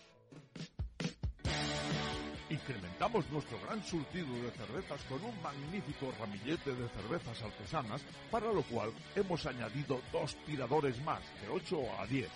Incrementamos 2.49 3.29
nuestro 3.31 3.59
gran 3.61 3.83
surtido 3.83 4.27
de 4.43 4.51
cervezas 4.51 5.01
con 5.05 5.23
un 5.23 5.41
magnífico 5.41 6.13
ramillete 6.19 6.75
de 6.75 6.87
cervezas 6.89 7.41
artesanas, 7.41 8.01
para 8.29 8.51
lo 8.51 8.61
cual 8.63 8.91
hemos 9.15 9.45
añadido 9.45 10.01
dos 10.11 10.35
tiradores 10.45 11.01
más, 11.03 11.21
de 11.41 11.49
8 11.49 11.77
a 11.99 12.05
10. 12.05 12.29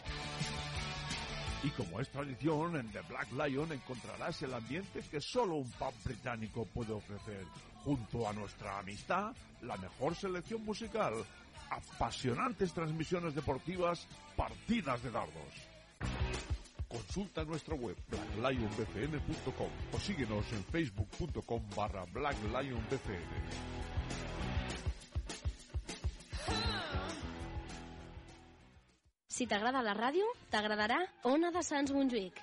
Y 1.63 1.69
como 1.69 1.99
es 1.99 2.09
tradición, 2.09 2.75
en 2.75 2.91
The 2.91 3.01
Black 3.01 3.31
Lion 3.31 3.71
encontrarás 3.71 4.41
el 4.43 4.53
ambiente 4.53 5.01
que 5.09 5.19
solo 5.19 5.55
un 5.55 5.71
pub 5.71 5.93
británico 6.03 6.65
puede 6.65 6.93
ofrecer, 6.93 7.45
junto 7.83 8.27
a 8.27 8.33
nuestra 8.33 8.79
amistad, 8.79 9.33
la 9.61 9.75
mejor 9.77 10.15
selección 10.15 10.63
musical, 10.63 11.13
apasionantes 11.69 12.73
transmisiones 12.73 13.33
deportivas, 13.33 14.07
partidas 14.35 15.01
de 15.01 15.11
dardos. 15.11 15.53
Consulta 16.87 17.43
nuestra 17.43 17.75
web 17.75 17.97
blacklionbcn.com 18.37 19.69
o 19.91 19.99
síguenos 19.99 20.45
en 20.53 20.63
facebook.com 20.63 21.61
barra 21.75 22.05
blacklionbcn. 22.05 23.86
Si 29.37 29.45
t'agrada 29.45 29.83
la 29.85 29.93
ràdio, 29.93 30.25
t'agradarà 30.49 30.95
Ona 31.29 31.51
de 31.53 31.61
Sants 31.61 31.91
Montjuïc. 31.93 32.39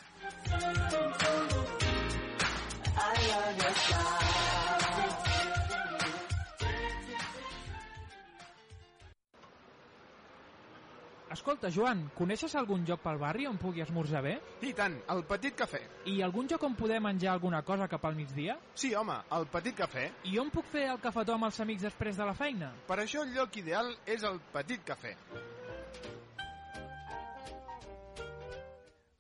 Escolta, 11.35 11.67
Joan, 11.75 12.05
coneixes 12.15 12.55
algun 12.55 12.85
lloc 12.87 13.03
pel 13.03 13.19
barri 13.19 13.49
on 13.51 13.59
pugui 13.59 13.83
esmorzar 13.83 14.23
bé? 14.23 14.37
I 14.63 14.71
tant, 14.79 14.95
el 15.17 15.25
Petit 15.27 15.59
Cafè. 15.59 15.83
I 16.13 16.21
algun 16.23 16.47
lloc 16.47 16.63
on 16.63 16.79
poder 16.79 17.01
menjar 17.03 17.33
alguna 17.33 17.65
cosa 17.67 17.91
cap 17.91 18.07
al 18.07 18.15
migdia? 18.15 18.55
Sí, 18.79 18.95
home, 18.95 19.19
el 19.35 19.49
Petit 19.51 19.75
Cafè. 19.83 20.07
I 20.31 20.39
on 20.39 20.55
puc 20.55 20.71
fer 20.71 20.87
el 20.93 21.03
cafetó 21.03 21.35
amb 21.35 21.51
els 21.51 21.59
amics 21.67 21.91
després 21.91 22.23
de 22.23 22.31
la 22.31 22.39
feina? 22.39 22.71
Per 22.87 23.03
això 23.03 23.27
el 23.27 23.35
lloc 23.35 23.59
ideal 23.65 23.91
és 24.07 24.23
el 24.23 24.39
Petit 24.55 24.87
Cafè. 24.87 25.17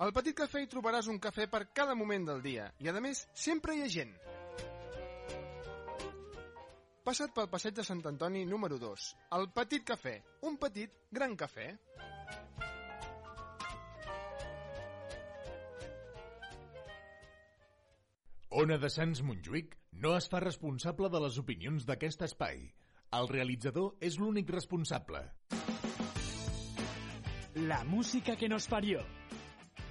Al 0.05 0.11
Petit 0.13 0.37
Cafè 0.37 0.61
hi 0.61 0.67
trobaràs 0.69 1.07
un 1.09 1.17
cafè 1.17 1.47
per 1.49 1.63
cada 1.73 1.95
moment 1.97 2.27
del 2.29 2.43
dia 2.45 2.67
i, 2.85 2.91
a 2.91 3.01
més, 3.01 3.23
sempre 3.33 3.73
hi 3.73 3.79
ha 3.81 3.87
gent. 3.89 4.11
Passa't 7.07 7.33
pel 7.33 7.49
passeig 7.49 7.79
de 7.79 7.85
Sant 7.89 8.03
Antoni 8.11 8.43
número 8.51 8.77
2. 8.83 9.07
El 9.39 9.49
Petit 9.57 9.87
Cafè. 9.89 10.13
Un 10.51 10.59
petit, 10.61 10.93
gran 11.09 11.33
cafè. 11.41 11.71
Ona 18.61 18.77
de 18.85 18.93
Sants 18.93 19.25
Montjuïc 19.25 19.73
no 20.05 20.13
es 20.19 20.29
fa 20.29 20.45
responsable 20.45 21.09
de 21.09 21.23
les 21.25 21.41
opinions 21.41 21.89
d'aquest 21.89 22.27
espai. 22.29 22.61
El 23.21 23.33
realitzador 23.33 23.97
és 24.05 24.21
l'únic 24.21 24.53
responsable. 24.53 25.25
La 27.73 27.81
música 27.89 28.37
que 28.37 28.53
nos 28.53 28.69
parió. 28.69 29.01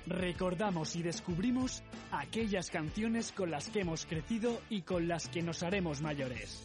Recordamos 0.06 0.96
y 0.98 1.02
descubrimos 1.02 1.82
aquellas 2.12 2.70
canciones 2.70 3.32
con 3.32 3.52
las 3.52 3.70
que 3.70 3.82
hemos 3.82 4.06
crecido 4.06 4.62
y 4.70 4.82
con 4.82 5.08
las 5.08 5.30
que 5.30 5.42
nos 5.42 5.64
haremos 5.64 6.02
mayores. 6.02 6.62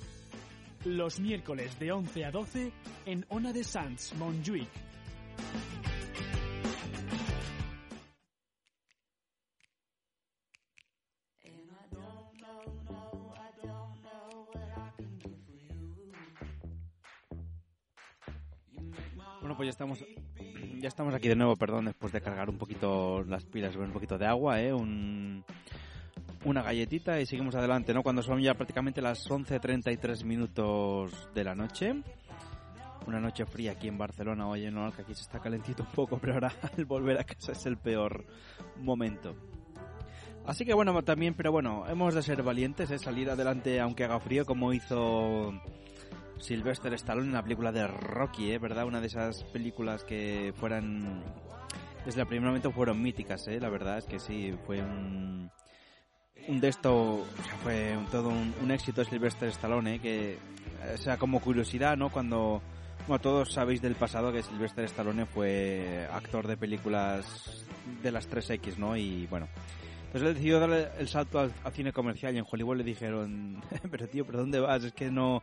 Los 0.84 1.20
miércoles 1.20 1.78
de 1.78 1.92
11 1.92 2.24
a 2.24 2.30
12 2.32 2.72
en 3.06 3.24
Ona 3.28 3.52
de 3.52 3.62
Sants 3.62 4.14
Montjuïc. 4.16 4.68
Bueno, 19.40 19.56
pues 19.56 19.66
ya 19.68 19.70
estamos 19.70 20.04
ya 20.80 20.88
estamos 20.88 21.14
aquí 21.14 21.28
de 21.28 21.36
nuevo, 21.36 21.56
perdón, 21.56 21.86
después 21.86 22.12
de 22.12 22.20
cargar 22.20 22.48
un 22.48 22.58
poquito 22.58 23.22
las 23.24 23.44
pilas 23.44 23.74
un 23.76 23.92
poquito 23.92 24.18
de 24.18 24.26
agua, 24.26 24.60
¿eh? 24.60 24.72
Un, 24.72 25.44
una 26.44 26.62
galletita 26.62 27.20
y 27.20 27.26
seguimos 27.26 27.54
adelante, 27.54 27.92
¿no? 27.92 28.02
Cuando 28.02 28.22
son 28.22 28.40
ya 28.40 28.54
prácticamente 28.54 29.02
las 29.02 29.28
11.33 29.28 30.24
minutos 30.24 31.28
de 31.34 31.44
la 31.44 31.54
noche. 31.54 32.02
Una 33.06 33.20
noche 33.20 33.46
fría 33.46 33.72
aquí 33.72 33.88
en 33.88 33.96
Barcelona, 33.96 34.46
oye, 34.48 34.70
no, 34.70 34.92
que 34.92 35.02
aquí 35.02 35.14
se 35.14 35.22
está 35.22 35.40
calentito 35.40 35.82
un 35.82 35.92
poco, 35.92 36.18
pero 36.20 36.34
ahora 36.34 36.52
al 36.76 36.84
volver 36.84 37.18
a 37.18 37.24
casa 37.24 37.52
es 37.52 37.66
el 37.66 37.78
peor 37.78 38.24
momento. 38.76 39.34
Así 40.46 40.64
que 40.64 40.74
bueno, 40.74 41.02
también, 41.02 41.34
pero 41.34 41.52
bueno, 41.52 41.84
hemos 41.88 42.14
de 42.14 42.22
ser 42.22 42.42
valientes, 42.42 42.90
¿eh? 42.90 42.98
Salir 42.98 43.30
adelante 43.30 43.80
aunque 43.80 44.04
haga 44.04 44.20
frío, 44.20 44.44
como 44.46 44.72
hizo 44.72 45.52
Sylvester 46.40 46.92
Stallone 46.94 47.26
en 47.28 47.32
la 47.34 47.42
película 47.42 47.72
de 47.72 47.86
Rocky, 47.86 48.52
¿eh? 48.52 48.58
¿verdad? 48.58 48.84
Una 48.86 49.00
de 49.00 49.06
esas 49.08 49.44
películas 49.44 50.04
que 50.04 50.52
fueran... 50.56 51.22
Desde 52.04 52.20
el 52.22 52.26
primer 52.26 52.46
momento 52.48 52.72
fueron 52.72 53.02
míticas, 53.02 53.46
¿eh? 53.48 53.60
La 53.60 53.68
verdad 53.68 53.98
es 53.98 54.04
que 54.06 54.18
sí, 54.18 54.54
fue 54.66 54.80
un... 54.80 55.50
Un 56.46 56.60
de 56.60 56.68
esto, 56.68 56.94
o 57.16 57.26
sea, 57.44 57.54
fue 57.62 57.96
un- 57.96 58.06
todo 58.06 58.30
un, 58.30 58.54
un 58.62 58.70
éxito 58.70 59.04
Sylvester 59.04 59.48
Stallone, 59.50 59.96
¿eh? 59.96 59.98
Que, 60.00 60.38
o 60.94 60.96
sea, 60.96 61.18
como 61.18 61.40
curiosidad, 61.40 61.96
¿no? 61.96 62.10
Cuando... 62.10 62.62
Bueno, 63.06 63.20
todos 63.20 63.52
sabéis 63.52 63.80
del 63.82 63.94
pasado 63.94 64.32
que 64.32 64.42
Sylvester 64.42 64.84
Stallone 64.84 65.26
fue 65.26 66.06
actor 66.12 66.46
de 66.46 66.56
películas 66.56 67.64
de 68.02 68.12
las 68.12 68.28
3X, 68.30 68.76
¿no? 68.76 68.96
Y 68.96 69.26
bueno, 69.26 69.48
entonces 70.06 70.28
él 70.28 70.34
decidió 70.34 70.60
darle 70.60 70.88
el 70.98 71.08
salto 71.08 71.40
al, 71.40 71.52
al 71.64 71.72
cine 71.72 71.92
comercial 71.92 72.34
y 72.34 72.38
en 72.38 72.44
Hollywood 72.50 72.76
le 72.76 72.84
dijeron, 72.84 73.62
pero 73.90 74.08
tío, 74.08 74.26
¿pero 74.26 74.38
dónde 74.40 74.60
vas? 74.60 74.84
Es 74.84 74.92
que 74.92 75.10
no, 75.10 75.42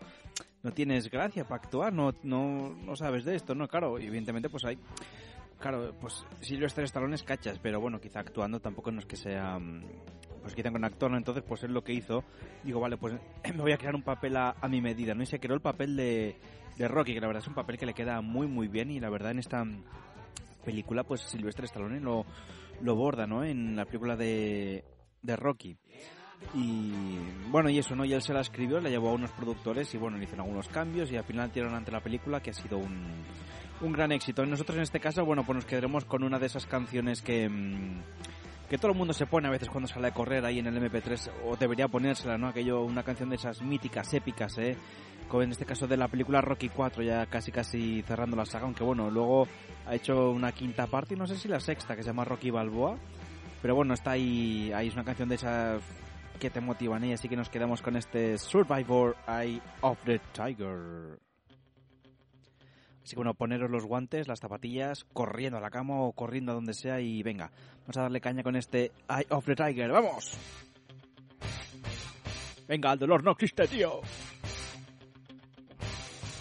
no 0.65 0.71
tienes 0.71 1.11
gracia 1.11 1.43
para 1.43 1.61
actuar, 1.61 1.93
no, 1.93 2.15
no, 2.23 2.71
no 2.71 2.95
sabes 2.95 3.23
de 3.23 3.35
esto, 3.35 3.53
¿no? 3.53 3.67
Claro, 3.67 3.99
evidentemente 3.99 4.49
pues 4.49 4.65
hay... 4.65 4.79
Claro, 5.59 5.93
pues 6.01 6.25
Sylvester 6.41 6.83
Stallone 6.85 7.13
es 7.13 7.21
cachas, 7.21 7.59
pero 7.59 7.79
bueno, 7.79 8.01
quizá 8.01 8.21
actuando 8.21 8.59
tampoco 8.59 8.91
no 8.91 8.97
es 8.99 9.05
que 9.05 9.15
sea... 9.15 9.59
mm, 9.59 9.83
Pues 10.41 10.55
quizá 10.55 10.71
con 10.71 10.83
actor, 10.83 11.11
¿no? 11.11 11.17
Entonces 11.17 11.43
pues 11.47 11.61
él 11.63 11.71
lo 11.71 11.83
que 11.83 11.93
hizo, 11.93 12.23
digo, 12.63 12.79
vale, 12.79 12.97
pues 12.97 13.13
me 13.53 13.61
voy 13.61 13.73
a 13.73 13.77
crear 13.77 13.93
un 13.93 14.01
papel 14.01 14.35
a, 14.37 14.55
mi 14.67 14.81
medida, 14.81 15.13
¿no? 15.13 15.21
Y 15.21 15.27
se 15.27 15.39
creó 15.39 15.53
el 15.53 15.61
papel 15.61 15.95
de, 15.95 16.35
de 16.77 16.87
Rocky, 16.87 17.13
que 17.13 17.21
la 17.21 17.27
verdad 17.27 17.43
es 17.43 17.47
un 17.47 17.53
papel 17.53 17.77
que 17.77 17.85
le 17.85 17.93
queda 17.93 18.21
muy, 18.21 18.47
muy 18.47 18.67
bien 18.67 18.89
y 18.89 18.99
la 18.99 19.11
verdad 19.11 19.29
en 19.29 19.39
esta 19.39 19.63
mm, 19.63 19.83
película 20.65 21.03
pues 21.03 21.21
Sylvester 21.21 21.65
Stallone 21.65 21.99
lo, 21.99 22.25
lo 22.81 22.95
borda, 22.95 23.27
¿no? 23.27 23.43
En 23.43 23.75
la 23.75 23.85
película 23.85 24.15
de, 24.15 24.83
de 25.21 25.35
Rocky. 25.35 25.77
Y 26.53 26.93
bueno, 27.49 27.69
y 27.69 27.79
eso, 27.79 27.95
¿no? 27.95 28.05
Y 28.05 28.13
él 28.13 28.21
se 28.21 28.33
la 28.33 28.41
escribió, 28.41 28.79
la 28.79 28.89
llevó 28.89 29.09
a 29.09 29.13
unos 29.13 29.31
productores 29.31 29.93
y 29.93 29.97
bueno, 29.97 30.17
le 30.17 30.23
hicieron 30.23 30.45
algunos 30.45 30.69
cambios 30.69 31.11
y 31.11 31.17
al 31.17 31.23
final 31.23 31.51
tiraron 31.51 31.75
ante 31.75 31.91
la 31.91 31.99
película 31.99 32.41
que 32.41 32.51
ha 32.51 32.53
sido 32.53 32.77
un, 32.77 33.25
un 33.81 33.91
gran 33.91 34.11
éxito. 34.11 34.43
Y 34.43 34.47
nosotros 34.47 34.77
en 34.77 34.83
este 34.83 34.99
caso, 34.99 35.25
bueno, 35.25 35.43
pues 35.45 35.55
nos 35.55 35.65
quedaremos 35.65 36.05
con 36.05 36.23
una 36.23 36.39
de 36.39 36.45
esas 36.45 36.65
canciones 36.65 37.21
que, 37.21 37.49
mm, 37.49 38.01
que 38.69 38.77
todo 38.77 38.91
el 38.91 38.97
mundo 38.97 39.13
se 39.13 39.25
pone 39.25 39.47
a 39.47 39.51
veces 39.51 39.69
cuando 39.69 39.87
sale 39.87 40.07
a 40.07 40.11
correr 40.11 40.45
ahí 40.45 40.59
en 40.59 40.67
el 40.67 40.77
MP3 40.77 41.31
o 41.45 41.55
debería 41.55 41.87
ponérsela, 41.87 42.37
¿no? 42.37 42.47
Aquello, 42.47 42.83
una 42.83 43.03
canción 43.03 43.29
de 43.29 43.35
esas 43.35 43.61
míticas, 43.61 44.13
épicas, 44.13 44.57
¿eh? 44.57 44.77
Como 45.27 45.43
en 45.43 45.51
este 45.51 45.65
caso 45.65 45.87
de 45.87 45.97
la 45.97 46.07
película 46.07 46.41
Rocky 46.41 46.69
4, 46.69 47.03
ya 47.03 47.25
casi 47.25 47.51
casi 47.51 48.01
cerrando 48.03 48.37
la 48.37 48.45
saga, 48.45 48.65
aunque 48.65 48.83
bueno, 48.83 49.09
luego 49.09 49.47
ha 49.87 49.95
hecho 49.95 50.31
una 50.31 50.51
quinta 50.51 50.87
parte 50.87 51.15
y 51.15 51.17
no 51.17 51.27
sé 51.27 51.35
si 51.35 51.47
la 51.47 51.59
sexta, 51.59 51.95
que 51.95 52.03
se 52.03 52.09
llama 52.09 52.25
Rocky 52.25 52.51
Balboa. 52.51 52.97
Pero 53.61 53.75
bueno, 53.75 53.95
está 53.95 54.11
ahí, 54.11 54.71
ahí 54.73 54.87
es 54.87 54.93
una 54.93 55.03
canción 55.03 55.27
de 55.27 55.35
esas 55.35 55.81
que 56.39 56.49
te 56.49 56.61
motivan 56.61 57.03
y 57.05 57.13
así 57.13 57.29
que 57.29 57.35
nos 57.35 57.49
quedamos 57.49 57.81
con 57.81 57.95
este 57.95 58.37
Survivor 58.37 59.15
Eye 59.27 59.61
of 59.81 59.97
the 60.05 60.19
Tiger. 60.33 61.19
Así 63.03 63.11
que 63.11 63.17
bueno, 63.17 63.33
poneros 63.35 63.69
los 63.69 63.85
guantes, 63.85 64.27
las 64.27 64.39
zapatillas, 64.39 65.05
corriendo 65.13 65.57
a 65.57 65.61
la 65.61 65.69
cama 65.69 66.01
o 66.01 66.11
corriendo 66.13 66.51
a 66.51 66.55
donde 66.55 66.73
sea 66.73 66.99
y 66.99 67.21
venga, 67.21 67.51
vamos 67.81 67.97
a 67.97 68.01
darle 68.01 68.19
caña 68.19 68.43
con 68.43 68.55
este 68.55 68.91
Eye 69.07 69.27
of 69.29 69.45
the 69.45 69.55
Tiger, 69.55 69.91
¡vamos! 69.91 70.37
Venga, 72.67 72.93
el 72.93 72.99
dolor 72.99 73.23
no 73.23 73.31
existe, 73.31 73.67
tío. 73.67 74.01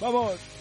¡Vamos! 0.00 0.53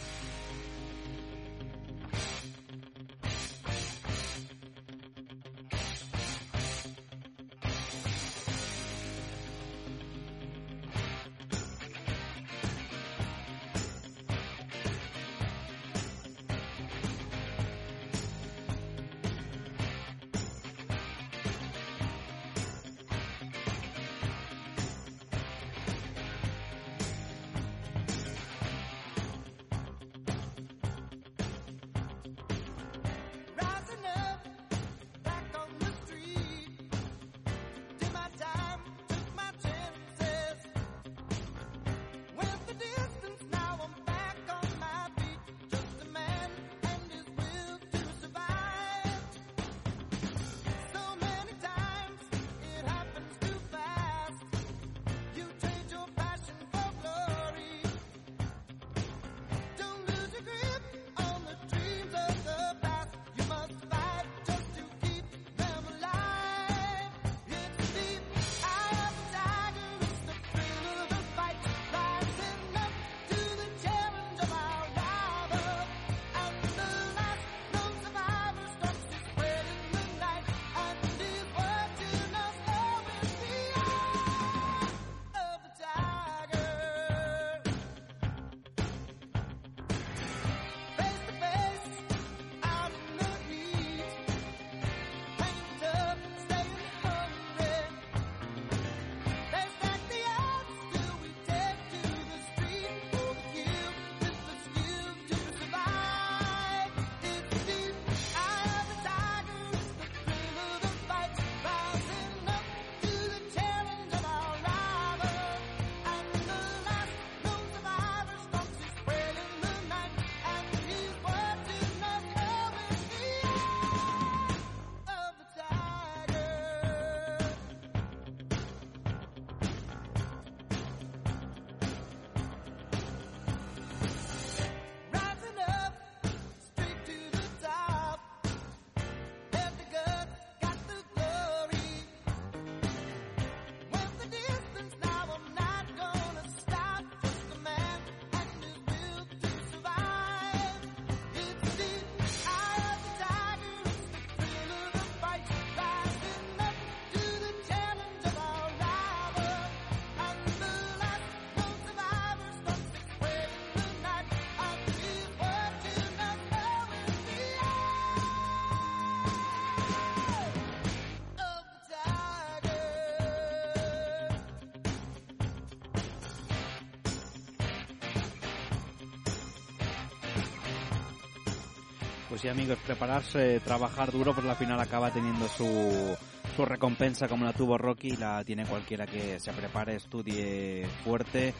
Pues 182.33 182.41
sí, 182.41 182.47
amigos, 182.47 182.79
prepararse, 182.83 183.59
trabajar 183.59 184.11
duro, 184.11 184.33
pues 184.33 184.47
al 184.47 184.55
final 184.55 184.79
acaba 184.79 185.11
teniendo 185.11 185.47
su, 185.47 186.17
su 186.55 186.65
recompensa 186.65 187.27
como 187.27 187.45
la 187.45 187.53
tuvo 187.53 187.77
Rocky, 187.77 188.15
la 188.17 188.43
tiene 188.43 188.65
cualquiera 188.65 189.05
que 189.05 189.39
se 189.39 189.53
prepare, 189.53 189.97
estudie 189.97 190.83
fuerte, 191.03 191.53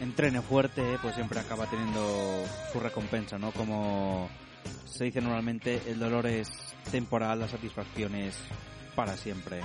entrene 0.00 0.40
fuerte, 0.40 0.96
pues 1.02 1.14
siempre 1.14 1.40
acaba 1.40 1.66
teniendo 1.66 2.42
su 2.72 2.80
recompensa, 2.80 3.36
¿no? 3.36 3.52
Como 3.52 4.30
se 4.86 5.04
dice 5.04 5.20
normalmente, 5.20 5.78
el 5.86 5.98
dolor 5.98 6.26
es 6.26 6.48
temporal, 6.90 7.40
la 7.40 7.48
satisfacción 7.48 8.14
es 8.14 8.34
para 8.94 9.14
siempre. 9.14 9.60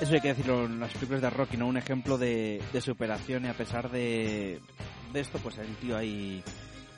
Eso 0.00 0.14
hay 0.14 0.22
que 0.22 0.28
decirlo 0.28 0.64
en 0.64 0.80
las 0.80 0.94
películas 0.94 1.20
de 1.20 1.28
Rocky, 1.28 1.58
¿no? 1.58 1.66
Un 1.66 1.76
ejemplo 1.76 2.16
de, 2.16 2.62
de 2.72 2.80
superación 2.80 3.44
y 3.44 3.48
a 3.48 3.54
pesar 3.58 3.90
de, 3.90 4.58
de 5.12 5.20
esto, 5.20 5.38
pues 5.38 5.58
el 5.58 5.76
tío 5.76 5.98
ahí 5.98 6.42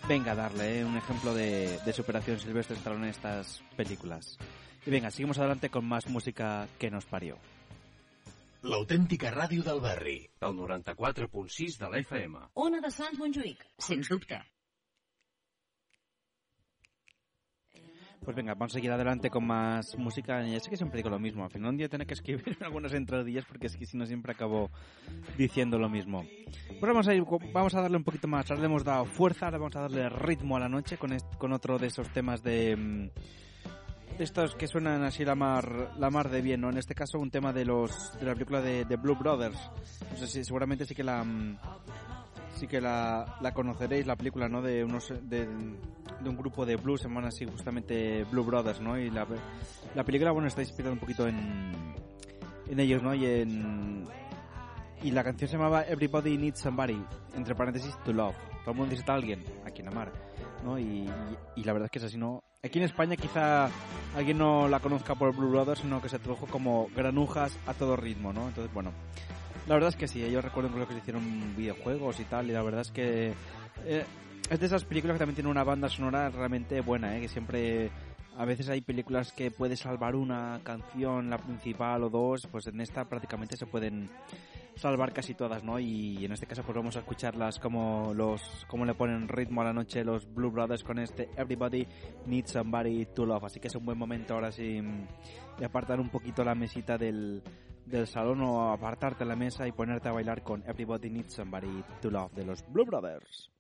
venga 0.09 0.33
a 0.33 0.35
darle 0.37 0.81
¿eh? 0.81 0.85
un 0.85 0.97
ejemplo 0.97 1.35
de, 1.35 1.79
de 1.85 1.93
superación 1.93 2.39
Silvestre 2.39 2.77
Stallone 2.77 3.05
en 3.05 3.11
estas 3.11 3.63
películas. 3.77 4.39
Y 4.85 4.91
venga, 4.91 5.11
seguimos 5.11 5.39
adelante 5.39 5.69
con 5.69 5.85
más 5.85 6.07
música 6.09 6.69
que 6.79 6.91
nos 6.91 7.05
parió. 7.05 7.37
L'autèntica 8.67 9.31
ràdio 9.31 9.63
del 9.63 9.79
barri. 9.79 10.17
El 10.43 10.57
94.6 10.59 11.77
de 11.79 11.91
la 11.91 11.99
FM. 12.03 12.39
Ona 12.55 12.81
de 12.83 12.91
Sants 12.91 13.19
Montjuïc, 13.21 13.63
sens 13.79 14.09
dubte. 14.11 14.41
Pues 18.27 18.35
venga, 18.37 18.55
vamos 18.55 18.73
a 18.73 18.75
seguir 18.75 18.91
adelante 18.91 19.31
con 19.31 19.47
más 19.47 19.97
música. 19.97 20.45
Ya 20.45 20.59
sé 20.59 20.69
que 20.69 20.77
siempre 20.77 20.97
digo 20.99 21.09
lo 21.09 21.19
mismo. 21.21 21.45
Al 21.45 21.51
final 21.51 21.71
un 21.71 21.77
día 21.77 21.89
tener 21.89 22.09
que 22.09 22.15
escribir 22.15 22.59
algunas 22.61 22.93
entradillas 22.93 23.45
porque 23.45 23.69
es 23.69 23.77
que 23.77 23.87
si 23.87 23.97
no 23.97 24.05
siempre 24.05 24.33
acabo 24.33 24.69
diciendo 25.39 25.79
lo 25.79 25.89
mismo. 25.89 26.27
Pero 26.69 26.89
vamos 26.93 27.07
a 27.07 27.15
ir, 27.15 27.23
vamos 27.53 27.75
a 27.77 27.81
darle 27.83 27.97
un 27.97 28.03
poquito 28.05 28.27
más. 28.27 28.51
Ahora 28.51 28.61
le 28.63 28.67
hemos 28.67 28.83
dado 28.83 29.05
fuerza, 29.05 29.47
ahora 29.47 29.59
vamos 29.59 29.77
a 29.77 29.83
darle 29.83 30.09
ritmo 30.09 30.57
a 30.57 30.61
la 30.61 30.69
noche 30.69 30.99
con, 30.99 31.13
est- 31.13 31.37
con 31.39 31.53
otro 31.53 31.79
de 31.79 31.87
esos 31.87 32.09
temas 32.09 32.43
de, 32.43 32.75
mm, 32.77 34.19
de 34.19 34.25
estos 34.25 34.57
que 34.57 34.67
suenan 34.67 35.05
así 35.05 35.25
la 35.25 35.37
mar, 35.37 35.93
la 35.97 36.11
mar 36.11 36.29
de 36.29 36.43
bien, 36.43 36.61
¿no? 36.63 36.69
En 36.71 36.79
este 36.79 36.97
caso 36.97 37.21
un 37.21 37.31
tema 37.31 37.53
de 37.53 37.65
los 37.65 38.19
de 38.19 38.27
la 38.27 38.33
película 38.35 38.61
de, 38.61 38.85
de 38.85 38.97
Blue 38.97 39.15
Brothers. 39.15 39.71
No 40.11 40.17
sé 40.17 40.27
si 40.27 40.45
seguramente 40.45 40.85
sí 40.85 40.97
que 40.97 41.05
la 41.05 41.23
mm, 41.23 41.59
sí 42.57 42.67
que 42.67 42.81
la, 42.81 43.39
la 43.41 43.53
conoceréis 43.53 44.07
la 44.07 44.17
película, 44.17 44.49
¿no? 44.49 44.63
De 44.63 44.85
unos 44.85 45.13
de, 45.23 45.47
un 45.47 46.37
grupo 46.37 46.67
de 46.67 46.77
blues, 46.77 47.03
llaman 47.03 47.27
así 47.27 47.45
justamente 47.47 48.25
Blue 48.25 48.45
Brothers, 48.45 48.81
¿no? 48.81 48.99
Y 48.99 49.11
la, 49.11 49.27
la 49.95 50.05
película, 50.05 50.33
bueno, 50.33 50.49
está 50.49 50.63
inspirada 50.63 50.93
un 50.93 50.99
poquito 50.99 51.27
en 51.27 51.73
en 52.69 52.81
ellos, 52.81 53.03
¿no? 53.03 53.15
Y 53.15 53.27
en 53.27 54.07
y 55.03 55.11
la 55.11 55.23
canción 55.23 55.49
se 55.49 55.57
llamaba 55.57 55.83
Everybody 55.83 56.37
Needs 56.39 56.61
Somebody, 56.61 57.01
entre 57.35 57.55
paréntesis, 57.55 57.97
to 58.05 58.13
love. 58.13 58.35
Todo 58.65 58.73
el 58.73 58.77
mundo 58.77 58.91
necesita 58.91 59.13
a 59.13 59.17
alguien, 59.17 59.45
a 59.65 59.71
quien 59.71 59.87
amar, 59.89 60.11
¿no? 60.65 60.79
Y, 60.79 60.83
y, 60.83 61.11
y 61.57 61.65
la 61.65 61.73
verdad 61.73 61.87
es 61.87 61.91
que 61.93 61.99
es 61.99 62.05
así, 62.07 62.17
¿no? 62.17 62.43
Aquí 62.65 62.79
en 62.79 62.87
España 62.87 63.15
quizá 63.17 63.71
alguien 64.17 64.39
no 64.39 64.67
la 64.67 64.81
conozca 64.81 65.15
por 65.15 65.37
Blue 65.37 65.51
Brothers, 65.51 65.81
sino 65.81 66.03
que 66.03 66.09
se 66.09 66.19
tradujo 66.19 66.47
como 66.47 66.89
granujas 66.97 67.57
a 67.67 67.75
todo 67.75 67.95
ritmo, 67.95 68.33
¿no? 68.33 68.49
Entonces, 68.49 68.73
bueno, 68.75 68.91
la 69.67 69.75
verdad 69.75 69.89
es 69.89 69.97
que 69.97 70.09
sí, 70.09 70.29
yo 70.31 70.41
recuerdo 70.41 70.71
creo 70.71 70.87
que 70.87 70.95
se 70.95 71.01
hicieron 71.01 71.57
videojuegos 71.57 72.21
y 72.21 72.25
tal, 72.25 72.49
y 72.49 72.53
la 72.53 72.63
verdad 72.63 72.83
es 72.83 72.91
que 72.91 73.33
eh, 73.85 74.05
es 74.49 74.61
de 74.61 74.67
esas 74.67 74.85
películas 74.85 75.15
que 75.15 75.19
también 75.19 75.35
tiene 75.35 75.51
una 75.51 75.65
banda 75.65 75.89
sonora 75.89 76.31
realmente 76.31 76.81
buena, 76.81 77.17
¿eh? 77.17 77.21
que 77.21 77.29
siempre 77.29 77.91
a 78.37 78.45
veces 78.45 78.69
hay 78.69 78.81
películas 78.81 79.33
que 79.33 79.51
puede 79.51 79.77
salvar 79.77 80.15
una 80.15 80.61
canción, 80.63 81.31
la 81.31 81.39
principal 81.39 82.05
o 82.05 82.11
dos, 82.11 82.47
pues 82.51 82.67
en 82.67 82.81
esta 82.81 83.09
prácticamente 83.09 83.57
se 83.57 83.67
pueden 83.67 84.11
salvar 84.77 85.13
casi 85.13 85.35
todas, 85.35 85.65
¿no? 85.65 85.79
Y 85.79 86.25
en 86.25 86.33
este 86.33 86.47
caso 86.47 86.63
pues 86.63 86.77
vamos 86.77 86.97
a 86.97 86.99
escucharlas 86.99 87.59
como 87.59 88.13
los 88.15 88.67
como 88.69 88.85
le 88.85 88.95
ponen 88.95 89.27
ritmo 89.27 89.63
a 89.63 89.65
la 89.65 89.73
noche 89.73 90.05
los 90.05 90.33
Blue 90.33 90.51
Brothers 90.51 90.85
con 90.85 90.99
este 90.99 91.31
Everybody 91.37 91.87
Needs 92.27 92.53
Somebody 92.53 93.07
to 93.07 93.25
Love, 93.25 93.45
así 93.45 93.59
que 93.59 93.69
es 93.69 93.75
un 93.75 93.87
buen 93.87 93.97
momento 93.97 94.35
ahora 94.35 94.53
sí 94.53 94.83
de 95.59 95.65
apartar 95.65 95.99
un 95.99 96.11
poquito 96.11 96.45
la 96.45 96.55
mesita 96.55 96.99
del 96.99 97.43
del 97.87 98.07
salón 98.07 98.43
o 98.43 98.73
apartarte 98.73 99.25
de 99.25 99.31
la 99.31 99.37
mesa 99.37 99.67
y 99.67 99.73
ponerte 99.73 100.09
a 100.09 100.13
bailar 100.13 100.43
con 100.43 100.63
Everybody 100.67 101.11
Needs 101.11 101.35
Somebody 101.35 101.83
to 102.03 102.11
Love 102.11 102.33
de 102.33 102.45
los 102.45 102.65
Blue 102.73 102.85
Brothers. 102.85 103.51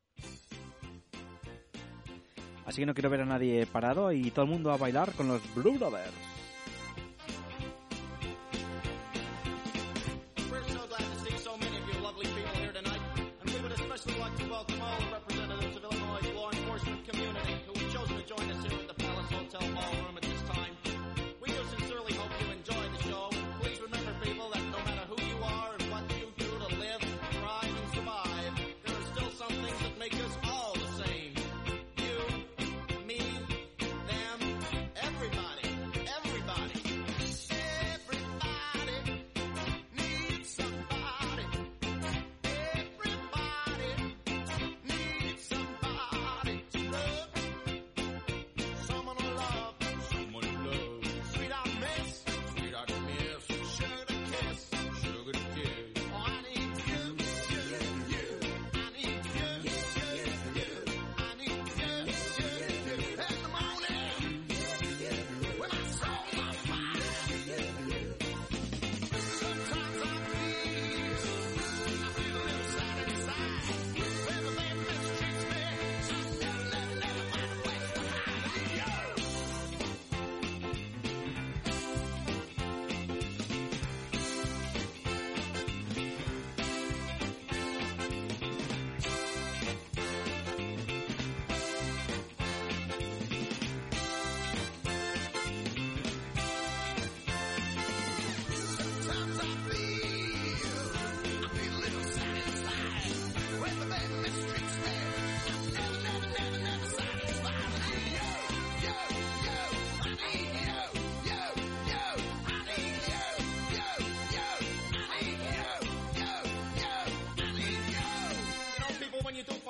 Así 2.66 2.83
que 2.83 2.87
no 2.87 2.95
quiero 2.95 3.11
ver 3.11 3.20
a 3.20 3.24
nadie 3.24 3.64
parado 3.66 4.11
y 4.11 4.31
todo 4.33 4.45
el 4.45 4.51
mundo 4.51 4.72
a 4.72 4.77
bailar 4.77 5.12
con 5.12 5.29
los 5.29 5.55
Blue 5.55 5.79
Brothers. 5.79 6.36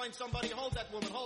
Find 0.07 0.15
somebody, 0.15 0.49
hold 0.49 0.73
that 0.75 0.93
woman, 0.93 1.11
hold 1.11 1.26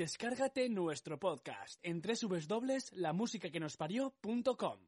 Descárgate 0.00 0.68
nuestro 0.70 1.18
podcast 1.18 1.78
en 1.82 2.00
www.lamusicaquenosparió.com. 2.00 4.78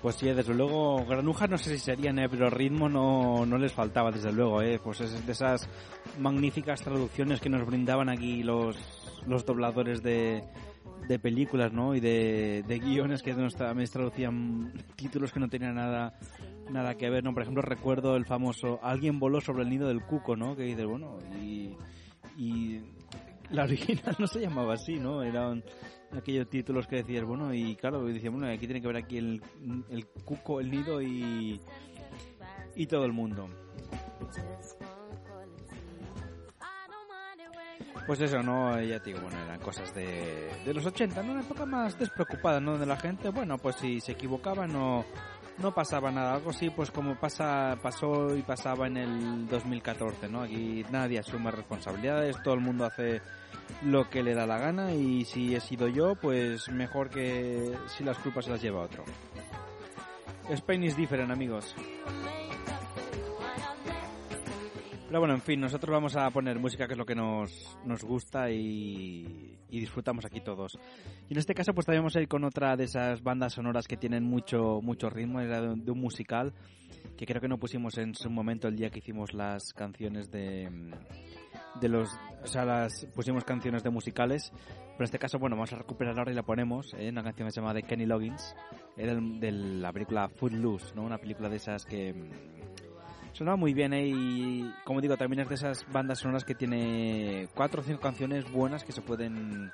Pues 0.00 0.14
sí, 0.14 0.28
desde 0.28 0.54
luego, 0.54 1.04
granujas 1.04 1.50
no 1.50 1.58
sé 1.58 1.70
si 1.70 1.80
serían, 1.80 2.20
eh, 2.20 2.28
pero 2.28 2.48
ritmo 2.50 2.88
no, 2.88 3.44
no 3.44 3.58
les 3.58 3.72
faltaba, 3.72 4.12
desde 4.12 4.30
luego. 4.30 4.62
Eh. 4.62 4.78
Pues 4.78 5.00
es 5.00 5.26
de 5.26 5.32
esas 5.32 5.68
magníficas 6.20 6.82
traducciones 6.82 7.40
que 7.40 7.48
nos 7.48 7.66
brindaban 7.66 8.08
aquí 8.08 8.44
los, 8.44 8.76
los 9.26 9.44
dobladores 9.44 10.04
de, 10.04 10.44
de 11.08 11.18
películas, 11.18 11.72
¿no? 11.72 11.94
Y 11.94 12.00
de, 12.00 12.64
de 12.66 12.78
guiones 12.78 13.22
que 13.22 13.34
nos 13.34 13.54
también 13.54 13.88
traducían 13.90 14.72
títulos 14.96 15.32
que 15.32 15.40
no 15.40 15.48
tenían 15.48 15.74
nada 15.74 16.18
nada 16.70 16.94
que 16.94 17.10
ver, 17.10 17.22
¿no? 17.24 17.32
Por 17.32 17.42
ejemplo, 17.42 17.62
recuerdo 17.62 18.16
el 18.16 18.24
famoso 18.24 18.80
Alguien 18.82 19.18
voló 19.18 19.40
sobre 19.40 19.62
el 19.62 19.70
nido 19.70 19.88
del 19.88 20.02
cuco, 20.02 20.36
¿no? 20.36 20.56
Que 20.56 20.62
dices, 20.62 20.86
bueno, 20.86 21.18
y, 21.40 21.76
y 22.36 22.80
la 23.50 23.64
original 23.64 24.16
no 24.18 24.26
se 24.26 24.40
llamaba 24.40 24.74
así, 24.74 24.94
¿no? 24.94 25.22
Eran 25.22 25.62
aquellos 26.12 26.48
títulos 26.48 26.86
que 26.86 26.96
decías, 26.96 27.24
bueno, 27.24 27.52
y 27.54 27.76
claro, 27.76 28.08
y 28.08 28.14
decía, 28.14 28.30
bueno, 28.30 28.48
aquí 28.48 28.66
tiene 28.66 28.80
que 28.80 28.86
ver 28.86 28.96
aquí 28.96 29.18
el, 29.18 29.42
el 29.90 30.06
cuco, 30.06 30.60
el 30.60 30.70
nido 30.70 31.02
y, 31.02 31.60
y 32.76 32.86
todo 32.86 33.04
el 33.04 33.12
mundo. 33.12 33.48
Pues 38.06 38.20
eso, 38.20 38.42
¿no? 38.42 38.80
Ya 38.82 39.00
te 39.00 39.10
digo, 39.10 39.22
bueno, 39.22 39.38
eran 39.42 39.60
cosas 39.60 39.94
de, 39.94 40.50
de 40.64 40.74
los 40.74 40.84
80, 40.84 41.22
¿no? 41.22 41.32
Una 41.32 41.40
época 41.40 41.64
más 41.64 41.98
despreocupada, 41.98 42.60
¿no? 42.60 42.76
De 42.76 42.84
la 42.84 42.96
gente, 42.96 43.30
bueno, 43.30 43.56
pues 43.56 43.76
si 43.76 44.00
se 44.00 44.12
equivocaba 44.12 44.66
no, 44.66 45.04
no 45.58 45.72
pasaba 45.74 46.10
nada. 46.10 46.34
Algo 46.34 46.50
así, 46.50 46.70
pues 46.70 46.90
como 46.90 47.18
pasa, 47.18 47.78
pasó 47.82 48.36
y 48.36 48.42
pasaba 48.42 48.86
en 48.86 48.96
el 48.96 49.48
2014, 49.48 50.28
¿no? 50.28 50.42
Aquí 50.42 50.84
nadie 50.90 51.18
asume 51.18 51.50
responsabilidades, 51.50 52.42
todo 52.42 52.54
el 52.54 52.60
mundo 52.60 52.84
hace 52.84 53.22
lo 53.82 54.08
que 54.10 54.22
le 54.22 54.34
da 54.34 54.46
la 54.46 54.58
gana 54.58 54.92
y 54.92 55.24
si 55.24 55.54
he 55.54 55.60
sido 55.60 55.88
yo, 55.88 56.14
pues 56.14 56.68
mejor 56.70 57.10
que 57.10 57.72
si 57.86 58.04
las 58.04 58.18
culpas 58.18 58.48
las 58.48 58.60
lleva 58.60 58.82
otro. 58.82 59.04
Spain 60.50 60.84
is 60.84 60.96
different, 60.96 61.30
amigos. 61.30 61.74
Pero 65.14 65.20
bueno, 65.20 65.34
en 65.36 65.42
fin, 65.42 65.60
nosotros 65.60 65.92
vamos 65.92 66.16
a 66.16 66.28
poner 66.30 66.58
música 66.58 66.88
que 66.88 66.94
es 66.94 66.98
lo 66.98 67.06
que 67.06 67.14
nos, 67.14 67.78
nos 67.84 68.02
gusta 68.02 68.50
y, 68.50 69.56
y 69.70 69.78
disfrutamos 69.78 70.24
aquí 70.24 70.40
todos. 70.40 70.76
Y 71.28 71.34
en 71.34 71.38
este 71.38 71.54
caso 71.54 71.72
pues 71.72 71.86
también 71.86 72.02
vamos 72.02 72.16
a 72.16 72.20
ir 72.20 72.26
con 72.26 72.42
otra 72.42 72.76
de 72.76 72.82
esas 72.82 73.22
bandas 73.22 73.52
sonoras 73.52 73.86
que 73.86 73.96
tienen 73.96 74.24
mucho, 74.24 74.80
mucho 74.82 75.08
ritmo, 75.10 75.38
era 75.40 75.60
de, 75.60 75.76
de 75.76 75.90
un 75.92 76.00
musical 76.00 76.52
que 77.16 77.26
creo 77.26 77.40
que 77.40 77.46
no 77.46 77.58
pusimos 77.58 77.96
en 77.98 78.16
su 78.16 78.28
momento 78.28 78.66
el 78.66 78.74
día 78.74 78.90
que 78.90 78.98
hicimos 78.98 79.34
las 79.34 79.72
canciones 79.72 80.32
de, 80.32 80.68
de 81.80 81.88
los, 81.88 82.08
o 82.42 82.46
sea, 82.48 82.64
las 82.64 83.06
pusimos 83.14 83.44
canciones 83.44 83.84
de 83.84 83.90
musicales, 83.90 84.50
pero 84.52 84.96
en 84.98 85.04
este 85.04 85.20
caso, 85.20 85.38
bueno, 85.38 85.54
vamos 85.54 85.72
a 85.74 85.76
recuperarla 85.76 86.22
ahora 86.22 86.32
y 86.32 86.34
la 86.34 86.42
ponemos, 86.42 86.92
¿eh? 86.98 87.08
una 87.10 87.22
canción 87.22 87.46
que 87.46 87.52
se 87.52 87.60
llama 87.60 87.72
de 87.72 87.84
Kenny 87.84 88.06
Loggins, 88.06 88.56
del- 88.96 89.38
de 89.38 89.52
la 89.52 89.92
película 89.92 90.28
Footloose, 90.28 90.92
¿no? 90.96 91.02
Una 91.04 91.18
película 91.18 91.48
de 91.48 91.54
esas 91.58 91.84
que 91.84 92.12
sonaba 93.34 93.56
muy 93.56 93.74
bien, 93.74 93.92
¿eh? 93.92 94.06
Y 94.06 94.72
como 94.84 95.00
digo, 95.00 95.16
también 95.16 95.40
es 95.40 95.48
de 95.48 95.56
esas 95.56 95.84
bandas 95.92 96.20
sonoras 96.20 96.44
que 96.44 96.54
tiene 96.54 97.48
cuatro 97.54 97.82
o 97.82 97.84
cinco 97.84 98.00
canciones 98.00 98.50
buenas 98.50 98.84
que 98.84 98.92
se 98.92 99.02
pueden 99.02 99.70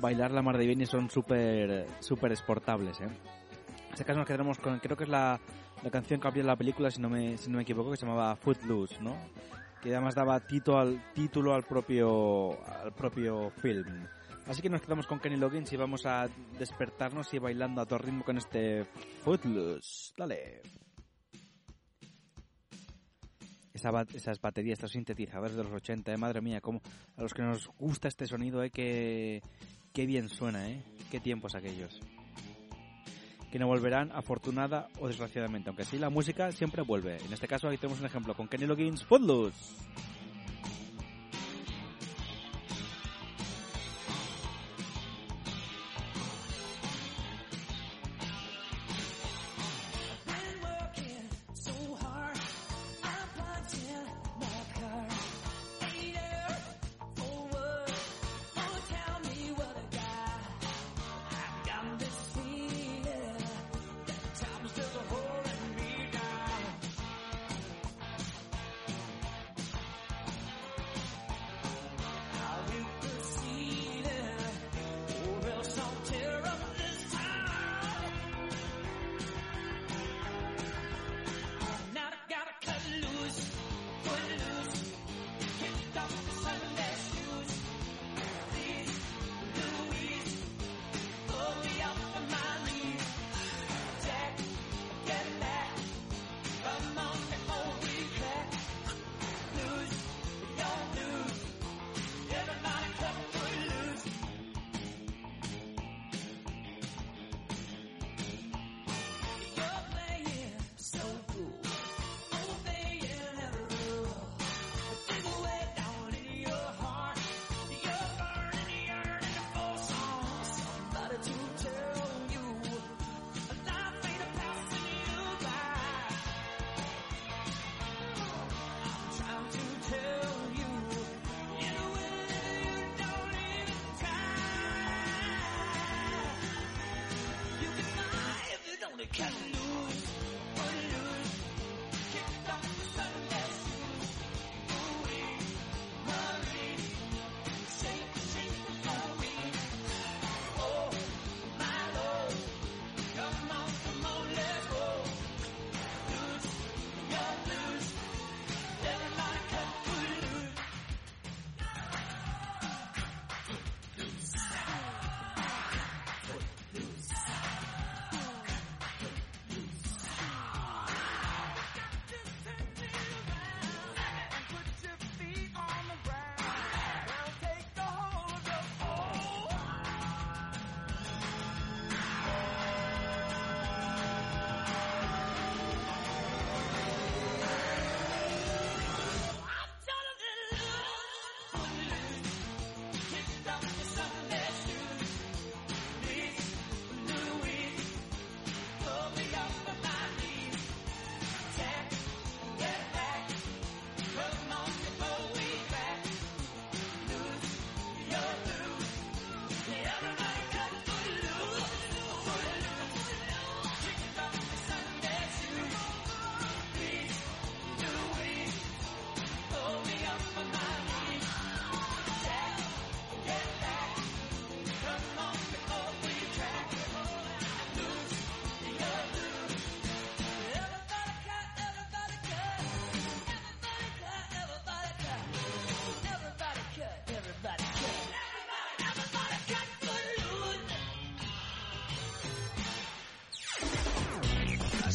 bailar 0.00 0.30
la 0.30 0.42
mar 0.42 0.56
de 0.56 0.66
bien 0.66 0.80
y 0.80 0.86
son 0.86 1.10
súper, 1.10 1.86
súper 2.00 2.32
exportables, 2.32 3.00
¿eh? 3.00 3.08
Este 3.90 4.04
caso 4.04 4.18
nos 4.18 4.26
quedaremos 4.26 4.58
con, 4.58 4.78
creo 4.78 4.96
que 4.96 5.04
es 5.04 5.10
la, 5.10 5.38
la 5.82 5.90
canción 5.90 6.18
que 6.18 6.28
abrió 6.28 6.44
la 6.44 6.56
película, 6.56 6.90
si 6.90 7.00
no 7.00 7.10
me, 7.10 7.36
si 7.36 7.50
no 7.50 7.56
me 7.56 7.62
equivoco, 7.62 7.90
que 7.90 7.98
se 7.98 8.06
llamaba 8.06 8.36
Footloose, 8.36 9.02
¿no? 9.02 9.16
Que 9.82 9.90
además 9.90 10.14
daba 10.14 10.40
tito 10.40 10.78
al, 10.78 11.12
título 11.12 11.54
al 11.54 11.64
propio, 11.64 12.56
al 12.66 12.92
propio 12.92 13.50
film. 13.50 14.06
Así 14.46 14.62
que 14.62 14.70
nos 14.70 14.80
quedamos 14.80 15.06
con 15.06 15.20
Kenny 15.20 15.36
Loggins 15.36 15.72
y 15.72 15.76
vamos 15.76 16.06
a 16.06 16.28
despertarnos 16.58 17.32
y 17.34 17.38
bailando 17.38 17.80
a 17.80 17.86
todo 17.86 17.98
ritmo 17.98 18.24
con 18.24 18.38
este 18.38 18.84
Footloose. 19.22 20.14
Dale. 20.16 20.81
Esa 23.74 23.90
ba- 23.90 24.06
esas 24.14 24.40
baterías, 24.40 24.78
estos 24.78 24.92
sintetizadores 24.92 25.56
de 25.56 25.64
los 25.64 25.72
80, 25.72 26.12
¿eh? 26.12 26.16
madre 26.16 26.40
mía, 26.40 26.60
cómo, 26.60 26.80
a 27.16 27.22
los 27.22 27.32
que 27.32 27.42
nos 27.42 27.68
gusta 27.78 28.08
este 28.08 28.26
sonido, 28.26 28.62
¿eh? 28.62 28.70
qué, 28.70 29.42
qué 29.92 30.04
bien 30.06 30.28
suena, 30.28 30.68
¿eh? 30.68 30.82
qué 31.10 31.20
tiempos 31.20 31.54
aquellos 31.54 31.98
que 33.50 33.58
no 33.58 33.66
volverán 33.66 34.10
afortunada 34.12 34.88
o 34.98 35.08
desgraciadamente, 35.08 35.68
aunque 35.68 35.84
sí 35.84 35.98
la 35.98 36.08
música 36.08 36.50
siempre 36.52 36.80
vuelve. 36.80 37.18
En 37.22 37.34
este 37.34 37.46
caso 37.46 37.68
aquí 37.68 37.76
tenemos 37.76 38.00
un 38.00 38.06
ejemplo 38.06 38.34
con 38.34 38.48
Kenny 38.48 38.64
Loggins 38.64 39.04
Footloose. 39.04 39.74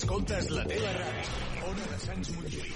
Escoltes 0.07 0.45
la 0.55 0.61
teva 0.63 0.91
ràdio. 0.95 1.31
Ona 1.67 1.85
de 1.91 1.97
Sants 1.99 2.29
Montjuïc. 2.31 2.75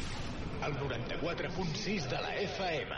El 0.68 0.74
94.6 0.82 2.08
de 2.12 2.18
la 2.26 2.32
FM. 2.42 2.98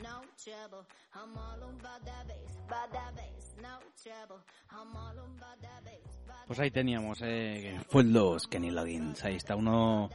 no 0.00 0.22
trouble. 0.42 0.86
I'm 1.12 1.36
all 1.36 1.62
about 1.68 2.02
that 2.06 2.24
bass, 2.28 2.56
about 2.66 2.92
that 2.92 3.12
bass, 3.14 3.52
no 3.60 3.76
trouble. 4.02 4.40
I'm 4.72 4.96
all 4.96 5.18
about 5.18 5.60
that 5.60 5.84
bass. 5.84 6.46
Pues 6.46 6.60
ahí 6.60 6.70
teníamos, 6.70 7.18
eh, 7.20 7.78
2, 7.92 8.46
Kenny 8.46 8.70
Loggins. 8.70 9.22
Ahí 9.22 9.36
está 9.36 9.54
uno, 9.54 10.08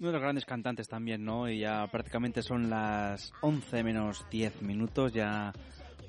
uno 0.00 0.08
de 0.08 0.12
los 0.12 0.22
grandes 0.22 0.46
cantantes 0.46 0.88
también, 0.88 1.26
¿no? 1.26 1.46
Y 1.46 1.58
ya 1.58 1.86
prácticamente 1.88 2.42
son 2.42 2.70
las 2.70 3.34
11 3.42 3.84
menos 3.84 4.24
10 4.30 4.62
minutos. 4.62 5.12
Ya 5.12 5.52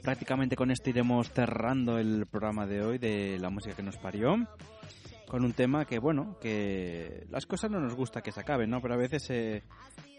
prácticamente 0.01 0.55
con 0.55 0.71
esto 0.71 0.89
iremos 0.89 1.31
cerrando 1.31 1.97
el 1.97 2.25
programa 2.25 2.65
de 2.65 2.81
hoy 2.81 2.97
de 2.97 3.37
la 3.39 3.49
música 3.49 3.75
que 3.75 3.83
nos 3.83 3.97
parió. 3.97 4.35
Con 5.27 5.45
un 5.45 5.53
tema 5.53 5.85
que, 5.85 5.99
bueno, 5.99 6.37
que 6.41 7.27
las 7.29 7.45
cosas 7.45 7.69
no 7.69 7.79
nos 7.79 7.93
gusta 7.93 8.21
que 8.21 8.31
se 8.31 8.39
acaben, 8.39 8.71
¿no? 8.71 8.81
Pero 8.81 8.95
a 8.95 8.97
veces 8.97 9.23
se, 9.23 9.63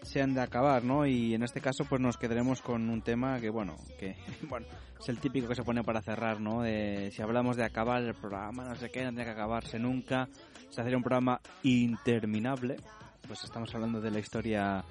se 0.03 0.21
han 0.21 0.33
de 0.33 0.41
acabar, 0.41 0.85
¿no? 0.85 1.05
Y 1.05 1.33
en 1.33 1.43
este 1.43 1.59
caso, 1.59 1.83
pues 1.83 1.99
nos 1.99 2.17
quedaremos 2.17 2.61
con 2.61 2.89
un 2.89 3.01
tema 3.01 3.37
que, 3.41 3.49
bueno, 3.49 3.75
que, 3.99 4.15
bueno, 4.49 4.67
es 4.99 5.09
el 5.09 5.19
típico 5.19 5.49
que 5.49 5.55
se 5.55 5.63
pone 5.63 5.83
para 5.83 6.01
cerrar, 6.01 6.39
¿no? 6.39 6.61
De, 6.61 7.11
si 7.11 7.21
hablamos 7.21 7.57
de 7.57 7.65
acabar 7.65 8.01
el 8.01 8.13
programa, 8.13 8.63
no 8.63 8.75
sé 8.75 8.89
qué, 8.89 9.03
no 9.03 9.09
tiene 9.09 9.25
que 9.25 9.31
acabarse 9.31 9.77
nunca, 9.79 10.29
se 10.69 10.79
hacería 10.79 10.97
un 10.97 11.03
programa 11.03 11.41
interminable, 11.63 12.77
pues 13.27 13.43
estamos 13.43 13.73
hablando 13.75 13.99
de 13.99 14.11
la 14.11 14.19
historia 14.19 14.85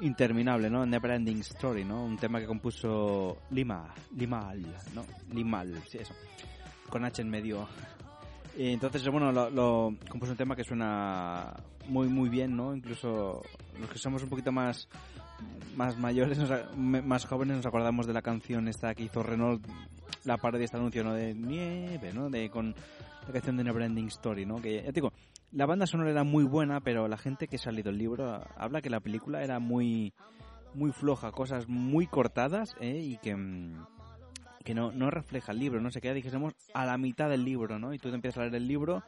interminable, 0.00 0.70
¿no? 0.70 0.84
Never 0.86 1.12
Ending 1.12 1.40
Story, 1.40 1.84
¿no? 1.84 2.04
Un 2.04 2.16
tema 2.16 2.40
que 2.40 2.46
compuso 2.46 3.38
Lima, 3.50 3.94
Limal, 4.16 4.62
¿no? 4.94 5.04
Limal, 5.32 5.82
sí, 5.88 5.98
eso, 5.98 6.14
con 6.88 7.04
H 7.04 7.22
en 7.22 7.30
medio. 7.30 7.68
Y 8.56 8.72
entonces, 8.72 9.06
bueno, 9.08 9.30
lo, 9.30 9.50
lo 9.50 9.94
compuso 10.08 10.32
un 10.32 10.38
tema 10.38 10.56
que 10.56 10.64
suena 10.64 11.54
muy, 11.88 12.08
muy 12.08 12.28
bien, 12.28 12.56
¿no? 12.56 12.74
Incluso 12.74 13.42
los 13.78 13.90
que 13.90 13.98
somos 13.98 14.22
un 14.22 14.28
poquito 14.28 14.52
más 14.52 14.88
más 15.76 15.96
mayores, 15.96 16.38
más 16.76 17.24
jóvenes, 17.26 17.58
nos 17.58 17.66
acordamos 17.66 18.06
de 18.06 18.12
la 18.12 18.22
canción 18.22 18.68
esta 18.68 18.94
que 18.94 19.04
hizo 19.04 19.22
Renault, 19.22 19.64
la 20.24 20.36
parodia 20.36 20.60
de 20.60 20.64
este 20.64 20.76
anuncio, 20.76 21.04
¿no? 21.04 21.14
De 21.14 21.34
nieve, 21.34 22.12
¿no? 22.12 22.28
De, 22.28 22.50
con 22.50 22.74
la 23.26 23.32
canción 23.32 23.56
de 23.56 23.64
Neverending 23.64 24.08
Story, 24.08 24.44
¿no? 24.44 24.56
Que, 24.56 24.76
ya 24.76 24.86
te 24.86 24.92
digo, 24.92 25.12
la 25.52 25.66
banda 25.66 25.86
sonora 25.86 26.10
era 26.10 26.24
muy 26.24 26.44
buena, 26.44 26.80
pero 26.80 27.08
la 27.08 27.16
gente 27.16 27.48
que 27.48 27.58
ha 27.64 27.72
leído 27.72 27.90
el 27.90 27.98
libro 27.98 28.42
habla 28.56 28.80
que 28.82 28.90
la 28.90 29.00
película 29.00 29.42
era 29.42 29.58
muy 29.58 30.12
muy 30.74 30.92
floja, 30.92 31.32
cosas 31.32 31.66
muy 31.68 32.06
cortadas, 32.06 32.76
¿eh? 32.80 32.98
Y 33.02 33.16
que... 33.18 33.34
mm, 33.34 33.86
que 34.64 34.74
no, 34.74 34.92
no 34.92 35.10
refleja 35.10 35.52
el 35.52 35.60
libro, 35.60 35.80
no 35.80 35.90
se 35.90 36.02
queda, 36.02 36.12
dijésemos, 36.12 36.52
a 36.74 36.84
la 36.84 36.98
mitad 36.98 37.30
del 37.30 37.42
libro, 37.42 37.78
¿no? 37.78 37.94
Y 37.94 37.98
tú 37.98 38.10
te 38.10 38.16
empiezas 38.16 38.36
a 38.38 38.42
leer 38.42 38.56
el 38.56 38.68
libro, 38.68 39.02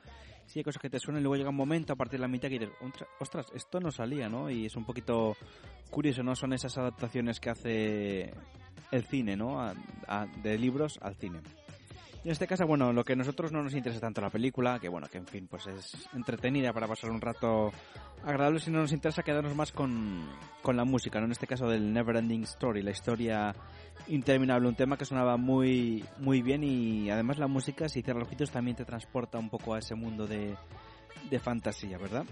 sí 0.47 0.59
hay 0.59 0.65
cosas 0.65 0.81
que 0.81 0.89
te 0.89 0.99
suenan, 0.99 1.23
luego 1.23 1.37
llega 1.37 1.51
un 1.51 1.57
momento 1.57 1.93
a 1.93 1.97
partir 1.97 2.19
de 2.19 2.23
la 2.23 2.29
mitad 2.29 2.49
que 2.49 2.59
dices, 2.59 2.75
"Ostra- 2.81 3.07
ostras, 3.21 3.47
esto 3.55 3.79
no 3.79 3.91
salía, 3.91 4.31
¿no? 4.31 4.49
Y 4.49 4.65
es 4.65 4.75
un 4.77 4.87
poquito 4.87 5.37
curioso, 5.91 6.23
¿no? 6.23 6.35
Son 6.35 6.55
esas 6.55 6.79
adaptaciones 6.79 7.41
que 7.41 7.51
hace 7.51 8.33
el 8.91 9.05
cine, 9.05 9.37
¿no? 9.37 9.71
De 10.43 10.57
libros 10.57 10.99
al 11.03 11.15
cine. 11.17 11.41
En 12.23 12.31
este 12.31 12.47
caso, 12.47 12.67
bueno, 12.67 12.93
lo 12.93 13.03
que 13.03 13.15
a 13.15 13.17
nosotros 13.17 13.51
no 13.51 13.63
nos 13.63 13.75
interesa 13.75 14.01
tanto 14.01 14.21
la 14.21 14.29
película, 14.29 14.79
que 14.79 14.91
bueno, 14.91 15.07
que 15.09 15.17
en 15.17 15.27
fin, 15.27 15.47
pues 15.49 15.67
es 15.67 16.07
entretenida 16.13 16.71
para 16.71 16.87
pasar 16.87 17.11
un 17.11 17.21
rato 17.21 17.73
agradable, 18.23 18.61
sino 18.61 18.81
nos 18.81 18.93
interesa 18.93 19.23
quedarnos 19.23 19.57
más 19.57 19.73
con, 19.73 20.29
con 20.61 20.77
la 20.77 20.85
música, 20.85 21.19
¿no? 21.19 21.25
En 21.25 21.33
este 21.33 21.47
caso 21.47 21.67
del 21.67 21.95
Neverending 21.95 22.43
Story, 22.43 22.83
la 22.83 22.91
historia 22.91 23.55
interminable, 24.09 24.69
un 24.69 24.75
tema 24.75 24.99
que 24.99 25.07
sonaba 25.07 25.39
muy, 25.39 26.05
muy 26.19 26.43
bien 26.43 26.63
y 26.63 27.11
además 27.11 27.39
la 27.39 27.47
música, 27.47 27.89
si 27.89 28.03
cierras 28.03 28.21
los 28.21 28.29
ojitos, 28.29 28.51
también 28.51 28.77
te 28.77 28.85
transporta 28.85 29.39
un 29.39 29.49
poco 29.49 29.73
a 29.73 29.79
ese 29.79 29.95
mundo 29.95 30.27
de, 30.27 30.55
de 31.31 31.39
fantasía, 31.39 31.97
¿verdad? 31.97 32.27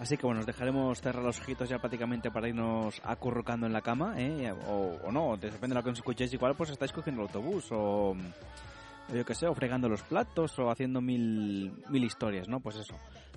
Así 0.00 0.16
que 0.16 0.26
bueno, 0.26 0.38
nos 0.38 0.46
dejaremos 0.46 1.00
cerrar 1.00 1.22
los 1.22 1.38
ojitos 1.38 1.68
ya 1.68 1.78
prácticamente 1.78 2.32
para 2.32 2.48
irnos 2.48 3.00
acurrucando 3.04 3.66
en 3.66 3.72
la 3.72 3.82
cama, 3.82 4.14
¿eh? 4.16 4.52
O, 4.68 4.98
o 5.04 5.12
no, 5.12 5.36
depende 5.36 5.68
de 5.68 5.74
lo 5.74 5.82
que 5.84 5.90
nos 5.90 5.98
escuchéis, 6.00 6.32
igual 6.32 6.56
pues 6.56 6.70
estáis 6.70 6.90
cogiendo 6.90 7.22
el 7.22 7.28
autobús 7.28 7.68
o 7.70 8.16
yo 9.14 9.24
que 9.24 9.34
sé, 9.34 9.46
o 9.46 9.54
fregando 9.54 9.88
los 9.88 10.02
platos 10.02 10.58
o 10.58 10.70
haciendo 10.70 11.00
mil, 11.00 11.82
mil 11.88 12.04
historias, 12.04 12.48
¿no? 12.48 12.60
Pues 12.60 12.76
eso. 12.76 12.94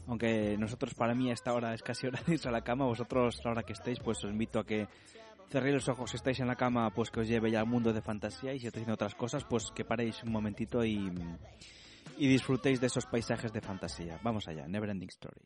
Aunque 0.08 0.58
nosotros, 0.58 0.94
para 0.94 1.14
mí, 1.14 1.30
a 1.30 1.34
esta 1.34 1.54
hora 1.54 1.74
es 1.74 1.82
casi 1.82 2.08
hora 2.08 2.20
de 2.26 2.34
irse 2.34 2.50
a 2.50 2.52
la 2.52 2.62
cama, 2.62 2.86
vosotros, 2.86 3.40
a 3.40 3.48
la 3.48 3.52
hora 3.52 3.64
que 3.64 3.74
estéis, 3.74 4.00
pues 4.00 4.24
os 4.24 4.32
invito 4.32 4.60
a 4.60 4.66
que 4.66 4.88
cerréis 5.50 5.76
los 5.76 5.90
ojos, 5.90 6.10
si 6.10 6.18
estáis 6.18 6.40
en 6.40 6.48
la 6.48 6.56
cama, 6.56 6.90
pues 6.90 7.12
que 7.12 7.20
os 7.20 7.28
lleve 7.28 7.52
ya 7.52 7.60
al 7.60 7.68
mundo 7.68 7.94
de 7.94 8.02
fantasía 8.02 8.54
y 8.54 8.60
si 8.60 8.68
estáis 8.68 8.84
haciendo 8.84 8.96
otras 8.96 9.16
cosas, 9.16 9.44
pues 9.44 9.70
que 9.76 9.86
paréis 9.86 10.24
un 10.24 10.32
momentito 10.32 10.84
y, 10.84 11.12
y 12.18 12.28
disfrutéis 12.28 12.80
de 12.80 12.88
esos 12.88 13.06
paisajes 13.06 13.52
de 13.52 13.62
fantasía. 13.62 14.20
Vamos 14.24 14.48
allá, 14.48 14.68
Neverending 14.68 15.10
Story. 15.10 15.42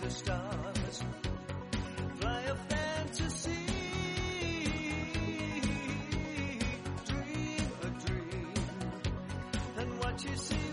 The 0.00 0.10
stars, 0.10 1.02
fly 2.20 2.42
a 2.42 2.54
fantasy, 2.54 3.66
dream 7.06 7.70
a 7.82 8.06
dream, 8.06 8.54
and 9.78 9.98
what 10.00 10.24
you 10.24 10.36
see 10.36 10.67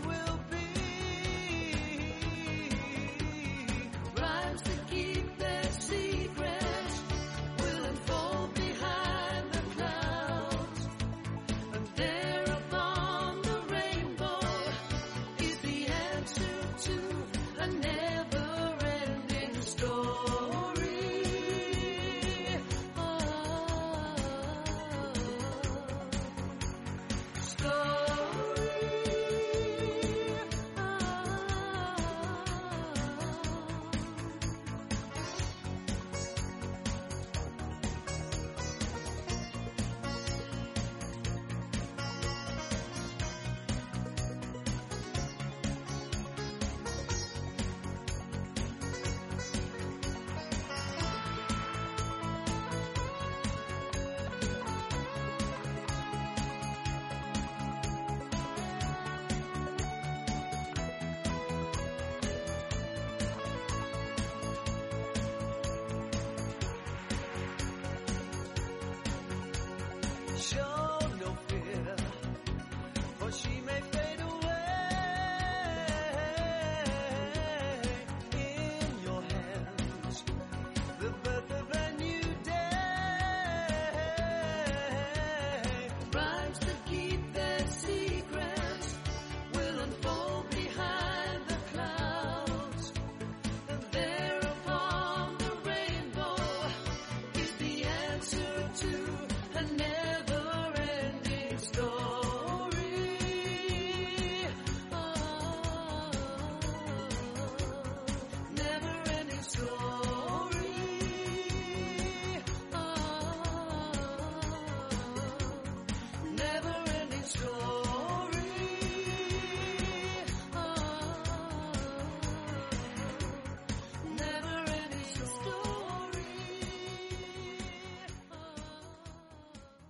Show 70.37 70.74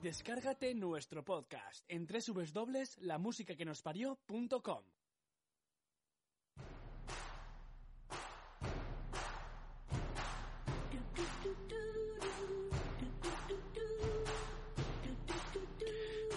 Descárgate 0.06 0.74
nuestro 0.76 1.26
podcast 1.26 1.84
en 1.88 2.06
www.lamusicaquenosparió.com. 2.06 4.84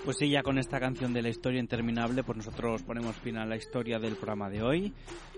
Pues 0.02 0.16
sí, 0.16 0.30
ya 0.30 0.42
con 0.42 0.56
esta 0.56 0.80
canción 0.80 1.12
de 1.12 1.20
la 1.20 1.28
historia 1.28 1.60
interminable, 1.60 2.24
pues 2.24 2.38
nosotros 2.38 2.82
ponemos 2.84 3.16
fin 3.16 3.36
a 3.36 3.44
la 3.44 3.56
historia 3.56 3.98
del 3.98 4.16
programa 4.16 4.48
de 4.48 4.62
hoy. 4.62 4.94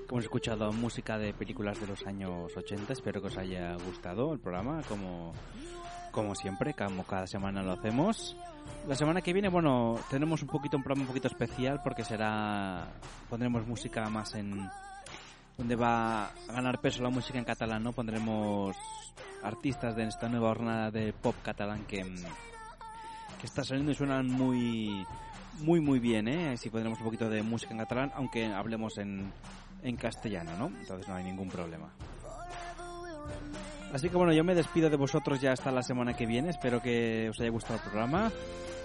Hemos 0.08 0.22
escuchado 0.22 0.72
música 0.72 1.18
de 1.18 1.34
películas 1.34 1.80
de 1.80 1.88
los 1.88 2.06
años 2.06 2.56
80, 2.56 2.92
espero 2.92 3.20
que 3.20 3.26
os 3.26 3.36
haya 3.36 3.74
gustado 3.74 4.32
el 4.32 4.38
programa, 4.38 4.82
como, 4.88 5.32
como 6.10 6.34
siempre, 6.34 6.74
como 6.74 7.04
cada 7.04 7.26
semana 7.26 7.62
lo 7.62 7.72
hacemos. 7.72 8.36
La 8.86 8.94
semana 8.94 9.20
que 9.20 9.32
viene, 9.32 9.48
bueno, 9.48 9.98
tenemos 10.10 10.42
un 10.42 10.48
poquito 10.48 10.76
un 10.76 10.82
programa 10.82 11.02
un 11.02 11.08
poquito 11.08 11.28
especial 11.28 11.80
porque 11.82 12.04
será 12.04 12.88
pondremos 13.28 13.66
música 13.66 14.08
más 14.08 14.34
en 14.34 14.68
donde 15.56 15.76
va 15.76 16.26
a 16.26 16.32
ganar 16.48 16.80
peso 16.80 17.02
la 17.02 17.10
música 17.10 17.38
en 17.38 17.44
catalán, 17.44 17.82
¿no? 17.82 17.92
Pondremos 17.92 18.76
artistas 19.42 19.94
de 19.96 20.04
esta 20.04 20.28
nueva 20.28 20.48
jornada 20.48 20.90
de 20.90 21.12
pop 21.12 21.34
catalán 21.42 21.84
que 21.86 22.02
que 23.40 23.46
está 23.46 23.64
saliendo 23.64 23.92
y 23.92 23.94
suenan 23.94 24.26
muy 24.26 25.06
muy 25.60 25.80
muy 25.80 25.98
bien, 25.98 26.28
¿eh? 26.28 26.56
Si 26.56 26.70
pondremos 26.70 26.98
un 27.00 27.04
poquito 27.04 27.28
de 27.28 27.42
música 27.42 27.72
en 27.72 27.78
catalán, 27.78 28.12
aunque 28.14 28.46
hablemos 28.46 28.98
en, 28.98 29.32
en 29.82 29.96
castellano, 29.96 30.56
¿no? 30.56 30.66
Entonces 30.66 31.08
no 31.08 31.14
hay 31.14 31.24
ningún 31.24 31.48
problema. 31.48 31.90
Así 33.92 34.08
que 34.08 34.16
bueno, 34.16 34.32
yo 34.32 34.44
me 34.44 34.54
despido 34.54 34.88
de 34.88 34.96
vosotros 34.96 35.40
ya 35.40 35.52
hasta 35.52 35.72
la 35.72 35.82
semana 35.82 36.14
que 36.14 36.26
viene. 36.26 36.50
Espero 36.50 36.80
que 36.80 37.28
os 37.30 37.40
haya 37.40 37.50
gustado 37.50 37.74
el 37.76 37.82
programa. 37.82 38.30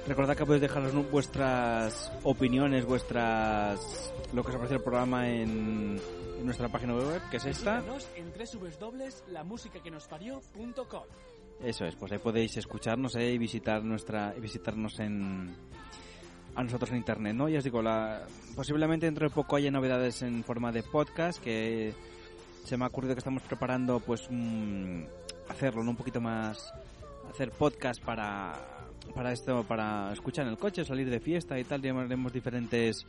Recordad 0.08 0.36
que 0.36 0.46
podéis 0.46 0.62
dejarnos 0.62 1.12
vuestras 1.12 2.12
opiniones, 2.24 2.86
vuestras 2.86 4.14
lo 4.34 4.44
que 4.44 4.52
os 4.52 4.58
parece 4.58 4.76
el 4.76 4.82
programa 4.82 5.30
en, 5.30 6.00
en 6.40 6.46
nuestra 6.46 6.70
página 6.70 6.96
web, 6.96 7.22
que 7.32 7.38
es 7.38 7.46
esta. 7.46 7.84
En 8.16 8.32
www.lamusicaquenosparió.com. 8.32 11.04
Eso 11.64 11.86
es, 11.86 11.96
pues 11.96 12.12
ahí 12.12 12.20
podéis 12.20 12.58
escucharnos 12.58 13.16
eh, 13.16 13.32
y 13.32 13.38
visitar 13.38 13.82
nuestra 13.84 14.34
visitarnos 14.34 15.00
en 15.00 15.56
a 16.54 16.64
nosotros 16.64 16.92
en 16.92 16.98
internet, 16.98 17.34
¿no? 17.36 17.50
Ya 17.50 17.58
os 17.58 17.64
digo, 17.64 17.82
la, 17.82 18.28
posiblemente 18.56 19.06
dentro 19.06 19.28
de 19.28 19.34
poco 19.34 19.56
haya 19.56 19.72
novedades 19.72 20.22
en 20.22 20.44
forma 20.44 20.72
de 20.72 20.84
podcast 20.84 21.44
que 21.44 21.94
se 22.66 22.76
me 22.78 22.84
ha 22.84 22.88
ocurrido 22.88 23.14
que 23.16 23.20
estamos 23.20 23.44
preparando 23.44 24.00
pues 24.00 24.28
mm, 24.30 25.04
hacerlo 25.50 25.84
¿no? 25.84 25.92
un 25.92 25.96
poquito 25.98 26.20
más 26.20 26.74
hacer 27.30 27.52
podcast 27.52 28.04
para 28.04 28.54
para 29.14 29.32
esto 29.32 29.64
para 29.64 30.12
escuchar 30.12 30.46
en 30.46 30.52
el 30.52 30.58
coche, 30.58 30.84
salir 30.84 31.10
de 31.10 31.20
fiesta 31.20 31.60
y 31.60 31.64
tal, 31.64 31.82
llamaremos 31.82 32.34
diferentes 32.34 33.06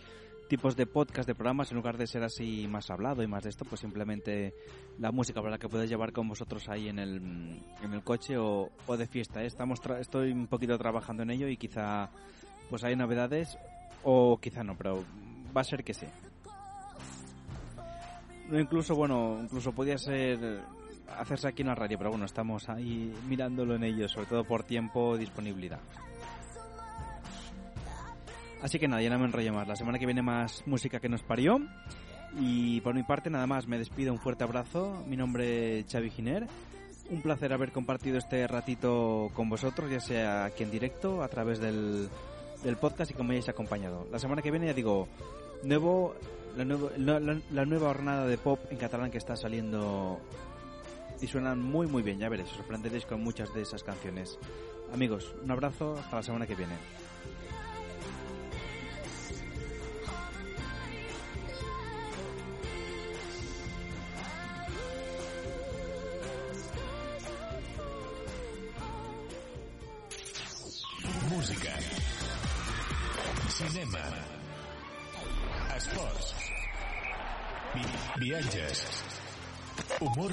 tipos 0.49 0.77
de 0.77 0.87
podcast, 0.87 1.27
de 1.27 1.35
programas, 1.35 1.71
en 1.73 1.77
lugar 1.79 1.97
de 1.97 2.07
ser 2.07 2.23
así 2.23 2.69
más 2.69 2.89
hablado 2.91 3.21
y 3.23 3.27
más 3.27 3.43
de 3.43 3.51
esto, 3.51 3.65
pues 3.65 3.81
simplemente 3.81 4.55
la 4.99 5.11
música 5.11 5.41
para 5.41 5.53
la 5.53 5.59
que 5.59 5.69
puedes 5.69 5.89
llevar 5.91 6.13
con 6.13 6.29
vosotros 6.29 6.69
ahí 6.69 6.89
en 6.89 7.01
el, 7.01 7.17
en 7.83 7.93
el 7.93 8.03
coche 8.05 8.37
o, 8.39 8.71
o 8.87 8.97
de 8.97 9.07
fiesta. 9.09 9.43
¿eh? 9.43 9.47
Estamos 9.47 9.83
tra- 9.83 9.99
estoy 9.99 10.31
un 10.31 10.47
poquito 10.47 10.79
trabajando 10.79 11.25
en 11.25 11.31
ello 11.31 11.49
y 11.49 11.57
quizá 11.57 12.11
pues 12.71 12.85
hay 12.85 12.95
novedades 12.95 13.59
o 14.05 14.39
quizá 14.41 14.63
no, 14.63 14.77
pero 14.77 15.03
va 15.57 15.63
a 15.63 15.65
ser 15.65 15.83
que 15.83 15.95
sí. 15.95 16.07
No, 18.49 18.61
incluso, 18.61 18.95
bueno, 18.95 19.39
incluso 19.43 19.73
podía 19.73 19.99
ser 19.99 20.61
hacerse 21.19 21.49
aquí 21.49 21.63
en 21.63 21.69
la 21.69 21.75
radio, 21.75 21.99
pero 21.99 22.11
bueno, 22.11 22.25
estamos 22.25 22.69
ahí 22.69 23.13
mirándolo 23.29 23.75
en 23.75 23.85
ello, 23.85 24.09
sobre 24.09 24.27
todo 24.27 24.45
por 24.45 24.65
tiempo, 24.65 25.17
disponibilidad. 25.17 25.79
Así 28.63 28.79
que 28.79 28.89
nada, 28.89 29.03
ya 29.03 29.11
no 29.11 29.19
me 29.19 29.27
enrollo 29.27 29.53
más. 29.53 29.69
La 29.69 29.77
semana 29.77 29.99
que 29.99 30.07
viene 30.07 30.23
más 30.23 30.63
música 30.67 30.99
que 30.99 31.09
nos 31.09 31.23
parió. 31.23 31.61
Y 32.39 32.81
por 32.81 32.95
mi 32.95 33.03
parte 33.03 33.31
nada 33.31 33.47
más, 33.47 33.67
me 33.67 33.79
despido, 33.79 34.13
un 34.13 34.19
fuerte 34.19 34.45
abrazo. 34.45 35.05
Mi 35.07 35.17
nombre 35.17 35.81
es 35.81 35.87
Xavi 35.91 36.11
Giner. 36.11 36.47
Un 37.11 37.23
placer 37.23 37.53
haber 37.53 37.71
compartido 37.71 38.19
este 38.19 38.47
ratito 38.47 39.31
con 39.35 39.49
vosotros, 39.49 39.91
ya 39.91 40.01
sea 40.01 40.45
aquí 40.47 40.65
en 40.65 40.71
directo, 40.71 41.23
a 41.23 41.29
través 41.29 41.61
del, 41.61 42.09
del 42.65 42.77
podcast 42.77 43.13
y 43.13 43.23
me 43.23 43.35
hayáis 43.35 43.49
acompañado. 43.49 44.09
La 44.11 44.19
semana 44.19 44.43
que 44.43 44.51
viene 44.51 44.67
ya 44.67 44.75
digo, 44.75 45.07
nuevo, 45.63 46.17
la, 46.57 46.65
nuevo- 46.65 46.91
la- 46.99 47.21
la- 47.21 47.65
nueva 47.67 47.89
jornada 47.89 48.27
de 48.27 48.39
pop 48.39 48.61
en 48.71 48.79
catalán 48.79 49.11
que 49.11 49.19
está 49.19 49.37
saliendo 49.37 50.21
y 51.21 51.27
suenan 51.27 51.61
muy 51.63 51.87
muy 51.87 52.03
bien, 52.03 52.19
ya 52.19 52.29
veréis, 52.29 52.51
os 52.51 52.57
sorprenderéis 52.57 53.07
con 53.07 53.23
muchas 53.23 53.53
de 53.55 53.63
esas 53.63 53.83
canciones. 53.83 54.39
Amigos, 54.93 55.35
un 55.43 55.51
abrazo, 55.51 55.95
hasta 55.99 56.17
la 56.17 56.23
semana 56.23 56.47
que 56.47 56.55
viene. 56.55 56.75
Viatges. 78.19 78.83
Humor. 80.01 80.33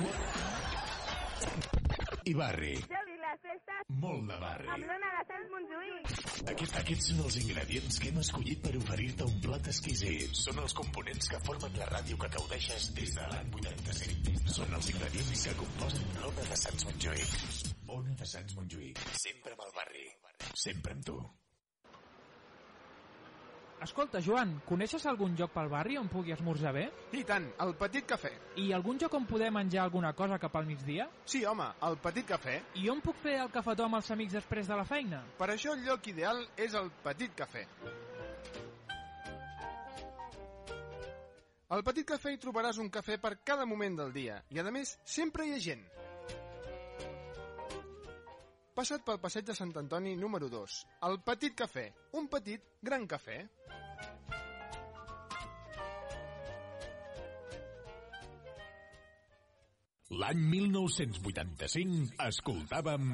I 2.26 2.34
barri. 2.34 2.76
Xavi, 2.88 3.16
les 3.20 3.40
festes 3.44 3.90
Molt 4.00 4.28
de 4.30 4.38
barri. 4.40 4.68
amb 4.72 4.86
l'Ona 4.88 5.10
de 5.18 5.24
Sants 5.28 5.50
Montjuïc. 5.52 6.48
Aquest, 6.54 6.78
aquests 6.80 7.10
són 7.12 7.20
els 7.26 7.38
ingredients 7.42 8.00
que 8.00 8.10
hem 8.12 8.20
escollit 8.24 8.62
per 8.64 8.74
oferir-te 8.80 9.28
un 9.28 9.38
plat 9.44 9.68
exquisit. 9.74 10.32
Són 10.40 10.60
els 10.64 10.74
components 10.80 11.28
que 11.34 11.42
formen 11.44 11.78
la 11.82 11.90
ràdio 11.92 12.18
que 12.24 12.32
gaudeixes 12.38 12.90
des 12.96 13.14
de 13.20 13.28
l'any 13.34 13.54
85. 13.60 14.48
Són 14.58 14.74
els 14.80 14.90
ingredients 14.96 15.46
que 15.50 15.56
composen 15.60 16.10
l'Ona 16.22 16.50
de 16.50 16.60
Sants 16.66 16.88
Montjuïc. 16.90 17.38
Ona 18.00 18.16
de 18.24 18.26
Sants 18.36 18.56
Montjuïc. 18.60 19.00
Sempre 19.28 19.52
amb 19.58 19.68
el 19.68 19.76
barri. 19.80 20.08
Sempre 20.56 20.96
amb 20.96 21.06
tu. 21.12 21.20
Escolta, 23.84 24.22
Joan, 24.24 24.54
coneixes 24.64 25.04
algun 25.12 25.34
lloc 25.36 25.52
pel 25.52 25.68
barri 25.68 25.98
on 26.00 26.08
pugui 26.08 26.32
esmorzar 26.32 26.72
bé? 26.72 26.86
I 27.20 27.24
tant, 27.28 27.50
el 27.66 27.74
Petit 27.76 28.06
Cafè. 28.08 28.30
I 28.64 28.70
algun 28.78 29.02
lloc 29.02 29.18
on 29.18 29.26
poder 29.28 29.50
menjar 29.52 29.82
alguna 29.84 30.14
cosa 30.16 30.38
cap 30.40 30.56
al 30.56 30.70
migdia? 30.70 31.10
Sí, 31.26 31.42
home, 31.44 31.68
el 31.84 31.98
Petit 32.06 32.30
Cafè. 32.30 32.56
I 32.80 32.88
on 32.94 33.02
puc 33.04 33.20
fer 33.20 33.36
el 33.44 33.52
cafetó 33.52 33.90
amb 33.90 34.00
els 34.00 34.12
amics 34.16 34.38
després 34.40 34.72
de 34.72 34.78
la 34.80 34.88
feina? 34.88 35.20
Per 35.36 35.50
això 35.52 35.76
el 35.76 35.84
lloc 35.84 36.08
ideal 36.14 36.40
és 36.56 36.80
el 36.80 36.88
Petit 37.04 37.36
Cafè. 37.36 37.66
Al 41.76 41.84
Petit 41.84 42.08
Cafè 42.08 42.32
hi 42.32 42.40
trobaràs 42.40 42.80
un 42.80 42.88
cafè 42.94 43.20
per 43.20 43.36
cada 43.44 43.68
moment 43.68 44.00
del 44.00 44.16
dia 44.16 44.40
i, 44.48 44.64
a 44.64 44.72
més, 44.72 44.96
sempre 45.04 45.44
hi 45.50 45.58
ha 45.58 45.60
gent. 45.60 45.84
Passa't 48.74 49.04
pel 49.06 49.20
passeig 49.22 49.46
de 49.46 49.54
Sant 49.54 49.72
Antoni 49.78 50.16
número 50.18 50.48
2, 50.50 50.76
el 51.08 51.20
Petit 51.28 51.54
Cafè, 51.60 51.84
un 52.18 52.26
petit 52.32 52.64
gran 52.82 53.06
cafè. 53.06 53.36
L'any 60.24 60.42
1985 60.56 62.18
escoltàvem... 62.32 63.14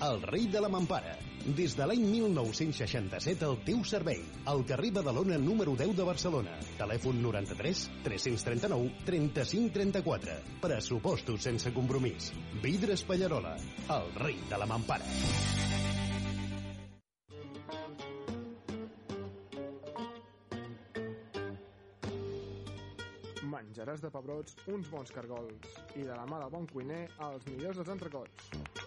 el 0.00 0.22
rei 0.22 0.46
de 0.46 0.60
la 0.60 0.68
mampara. 0.68 1.16
Des 1.56 1.74
de 1.76 1.86
l'any 1.88 2.02
1967 2.04 3.46
al 3.46 3.58
teu 3.64 3.80
servei. 3.84 4.20
Al 4.52 4.64
carrer 4.68 4.92
Badalona 4.96 5.38
número 5.40 5.74
10 5.76 5.94
de 5.96 6.06
Barcelona. 6.08 6.56
Telèfon 6.78 7.20
93 7.22 7.86
339 8.04 9.04
35 9.06 9.72
34. 9.76 10.38
Pressupostos 10.60 11.42
sense 11.48 11.72
compromís. 11.76 12.32
Vidres 12.62 13.04
Pallarola, 13.04 13.56
el 13.88 14.14
rei 14.20 14.40
de 14.48 14.60
la 14.60 14.68
mampara. 14.68 15.04
menjaràs 23.50 24.02
de 24.02 24.10
pebrots 24.14 24.56
uns 24.70 24.88
bons 24.92 25.10
cargols 25.14 25.78
i 25.96 26.04
de 26.04 26.14
la 26.14 26.26
mà 26.28 26.38
del 26.42 26.52
bon 26.54 26.66
cuiner 26.70 27.02
els 27.26 27.46
millors 27.50 27.80
dels 27.80 27.92
entrecots. 27.96 28.79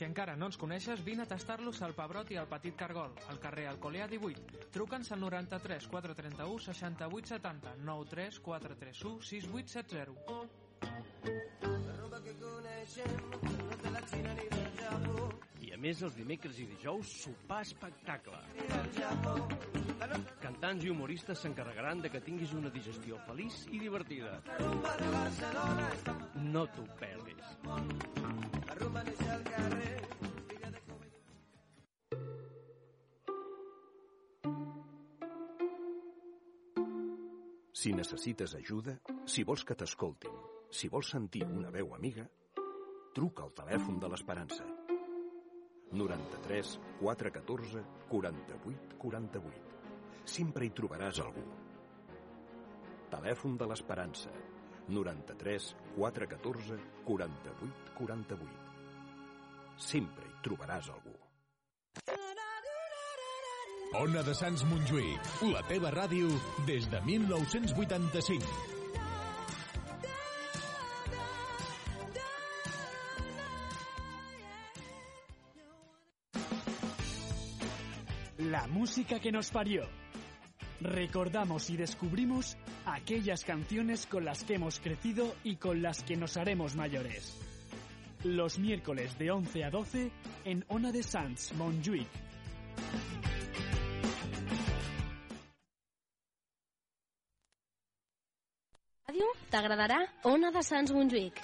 Si 0.00 0.06
encara 0.08 0.32
no 0.40 0.46
ens 0.48 0.56
coneixes, 0.56 1.02
vine 1.04 1.26
a 1.26 1.28
tastar-los 1.28 1.82
al 1.84 1.92
Pebrot 1.92 2.30
i 2.32 2.38
al 2.40 2.46
Petit 2.48 2.72
Cargol, 2.82 3.10
al 3.28 3.40
carrer 3.42 3.66
Alcolea 3.68 4.06
18. 4.08 4.70
Truca'ns 4.72 5.12
al 5.12 5.20
93 5.20 5.88
431 5.92 6.56
68 6.70 7.28
70 7.34 7.74
93 7.84 8.38
431 8.48 9.20
6870. 9.20 10.48
I 12.96 13.04
a 13.04 13.29
més, 15.80 16.02
els 16.04 16.16
dimecres 16.18 16.58
i 16.60 16.66
dijous, 16.68 17.10
sopar 17.24 17.62
espectacle. 17.64 18.38
Cantants 20.42 20.84
i 20.84 20.92
humoristes 20.92 21.40
s'encarregaran 21.42 22.02
de 22.04 22.10
que 22.12 22.20
tinguis 22.24 22.52
una 22.56 22.72
digestió 22.72 23.18
feliç 23.26 23.62
i 23.72 23.80
divertida. 23.80 24.38
No 26.50 26.66
t'ho 26.74 26.86
perdis. 27.00 27.56
Si 37.80 37.94
necessites 37.96 38.52
ajuda, 38.58 38.98
si 39.24 39.40
vols 39.48 39.64
que 39.64 39.72
t'escoltin, 39.72 40.34
si 40.68 40.90
vols 40.92 41.14
sentir 41.14 41.46
una 41.48 41.72
veu 41.72 41.94
amiga, 41.96 42.26
truca 43.16 43.46
al 43.46 43.56
telèfon 43.56 43.96
de 44.02 44.12
l'Esperança. 44.12 44.79
93 45.92 46.78
414 47.00 47.82
48 48.08 48.96
48. 48.98 49.52
Sempre 50.24 50.66
hi 50.66 50.70
trobaràs 50.70 51.18
algú. 51.24 51.42
Telèfon 53.10 53.56
de 53.58 53.66
l'Esperança. 53.66 54.30
93 54.88 55.74
414 55.96 56.78
48 57.06 57.94
48. 57.98 58.48
Sempre 59.76 60.28
hi 60.30 60.36
trobaràs 60.46 60.90
algú. 60.94 61.16
Ona 64.00 64.22
de 64.22 64.34
Sants 64.38 64.62
Montjuïc, 64.70 65.32
la 65.50 65.64
teva 65.66 65.90
ràdio 65.90 66.30
des 66.68 66.86
de 66.92 67.00
1985. 67.08 68.79
que 79.18 79.32
nos 79.32 79.50
parió. 79.50 79.82
Recordamos 80.80 81.68
y 81.70 81.76
descubrimos 81.76 82.56
aquellas 82.86 83.44
canciones 83.44 84.06
con 84.06 84.24
las 84.24 84.44
que 84.44 84.54
hemos 84.54 84.80
crecido 84.80 85.34
y 85.42 85.56
con 85.56 85.82
las 85.82 86.02
que 86.02 86.16
nos 86.16 86.36
haremos 86.36 86.76
mayores. 86.76 87.36
Los 88.24 88.58
miércoles 88.58 89.18
de 89.18 89.30
11 89.30 89.64
a 89.64 89.70
12 89.70 90.10
en 90.44 90.64
Ona 90.68 90.92
de 90.92 91.02
Sanz, 91.02 91.52
Montjuic. 91.54 92.08
Ràdio 99.10 99.26
t'agradarà 99.50 99.96
Ona 100.30 100.50
de 100.54 100.60
Sants 100.62 100.92
Montjuïc. 100.94 101.40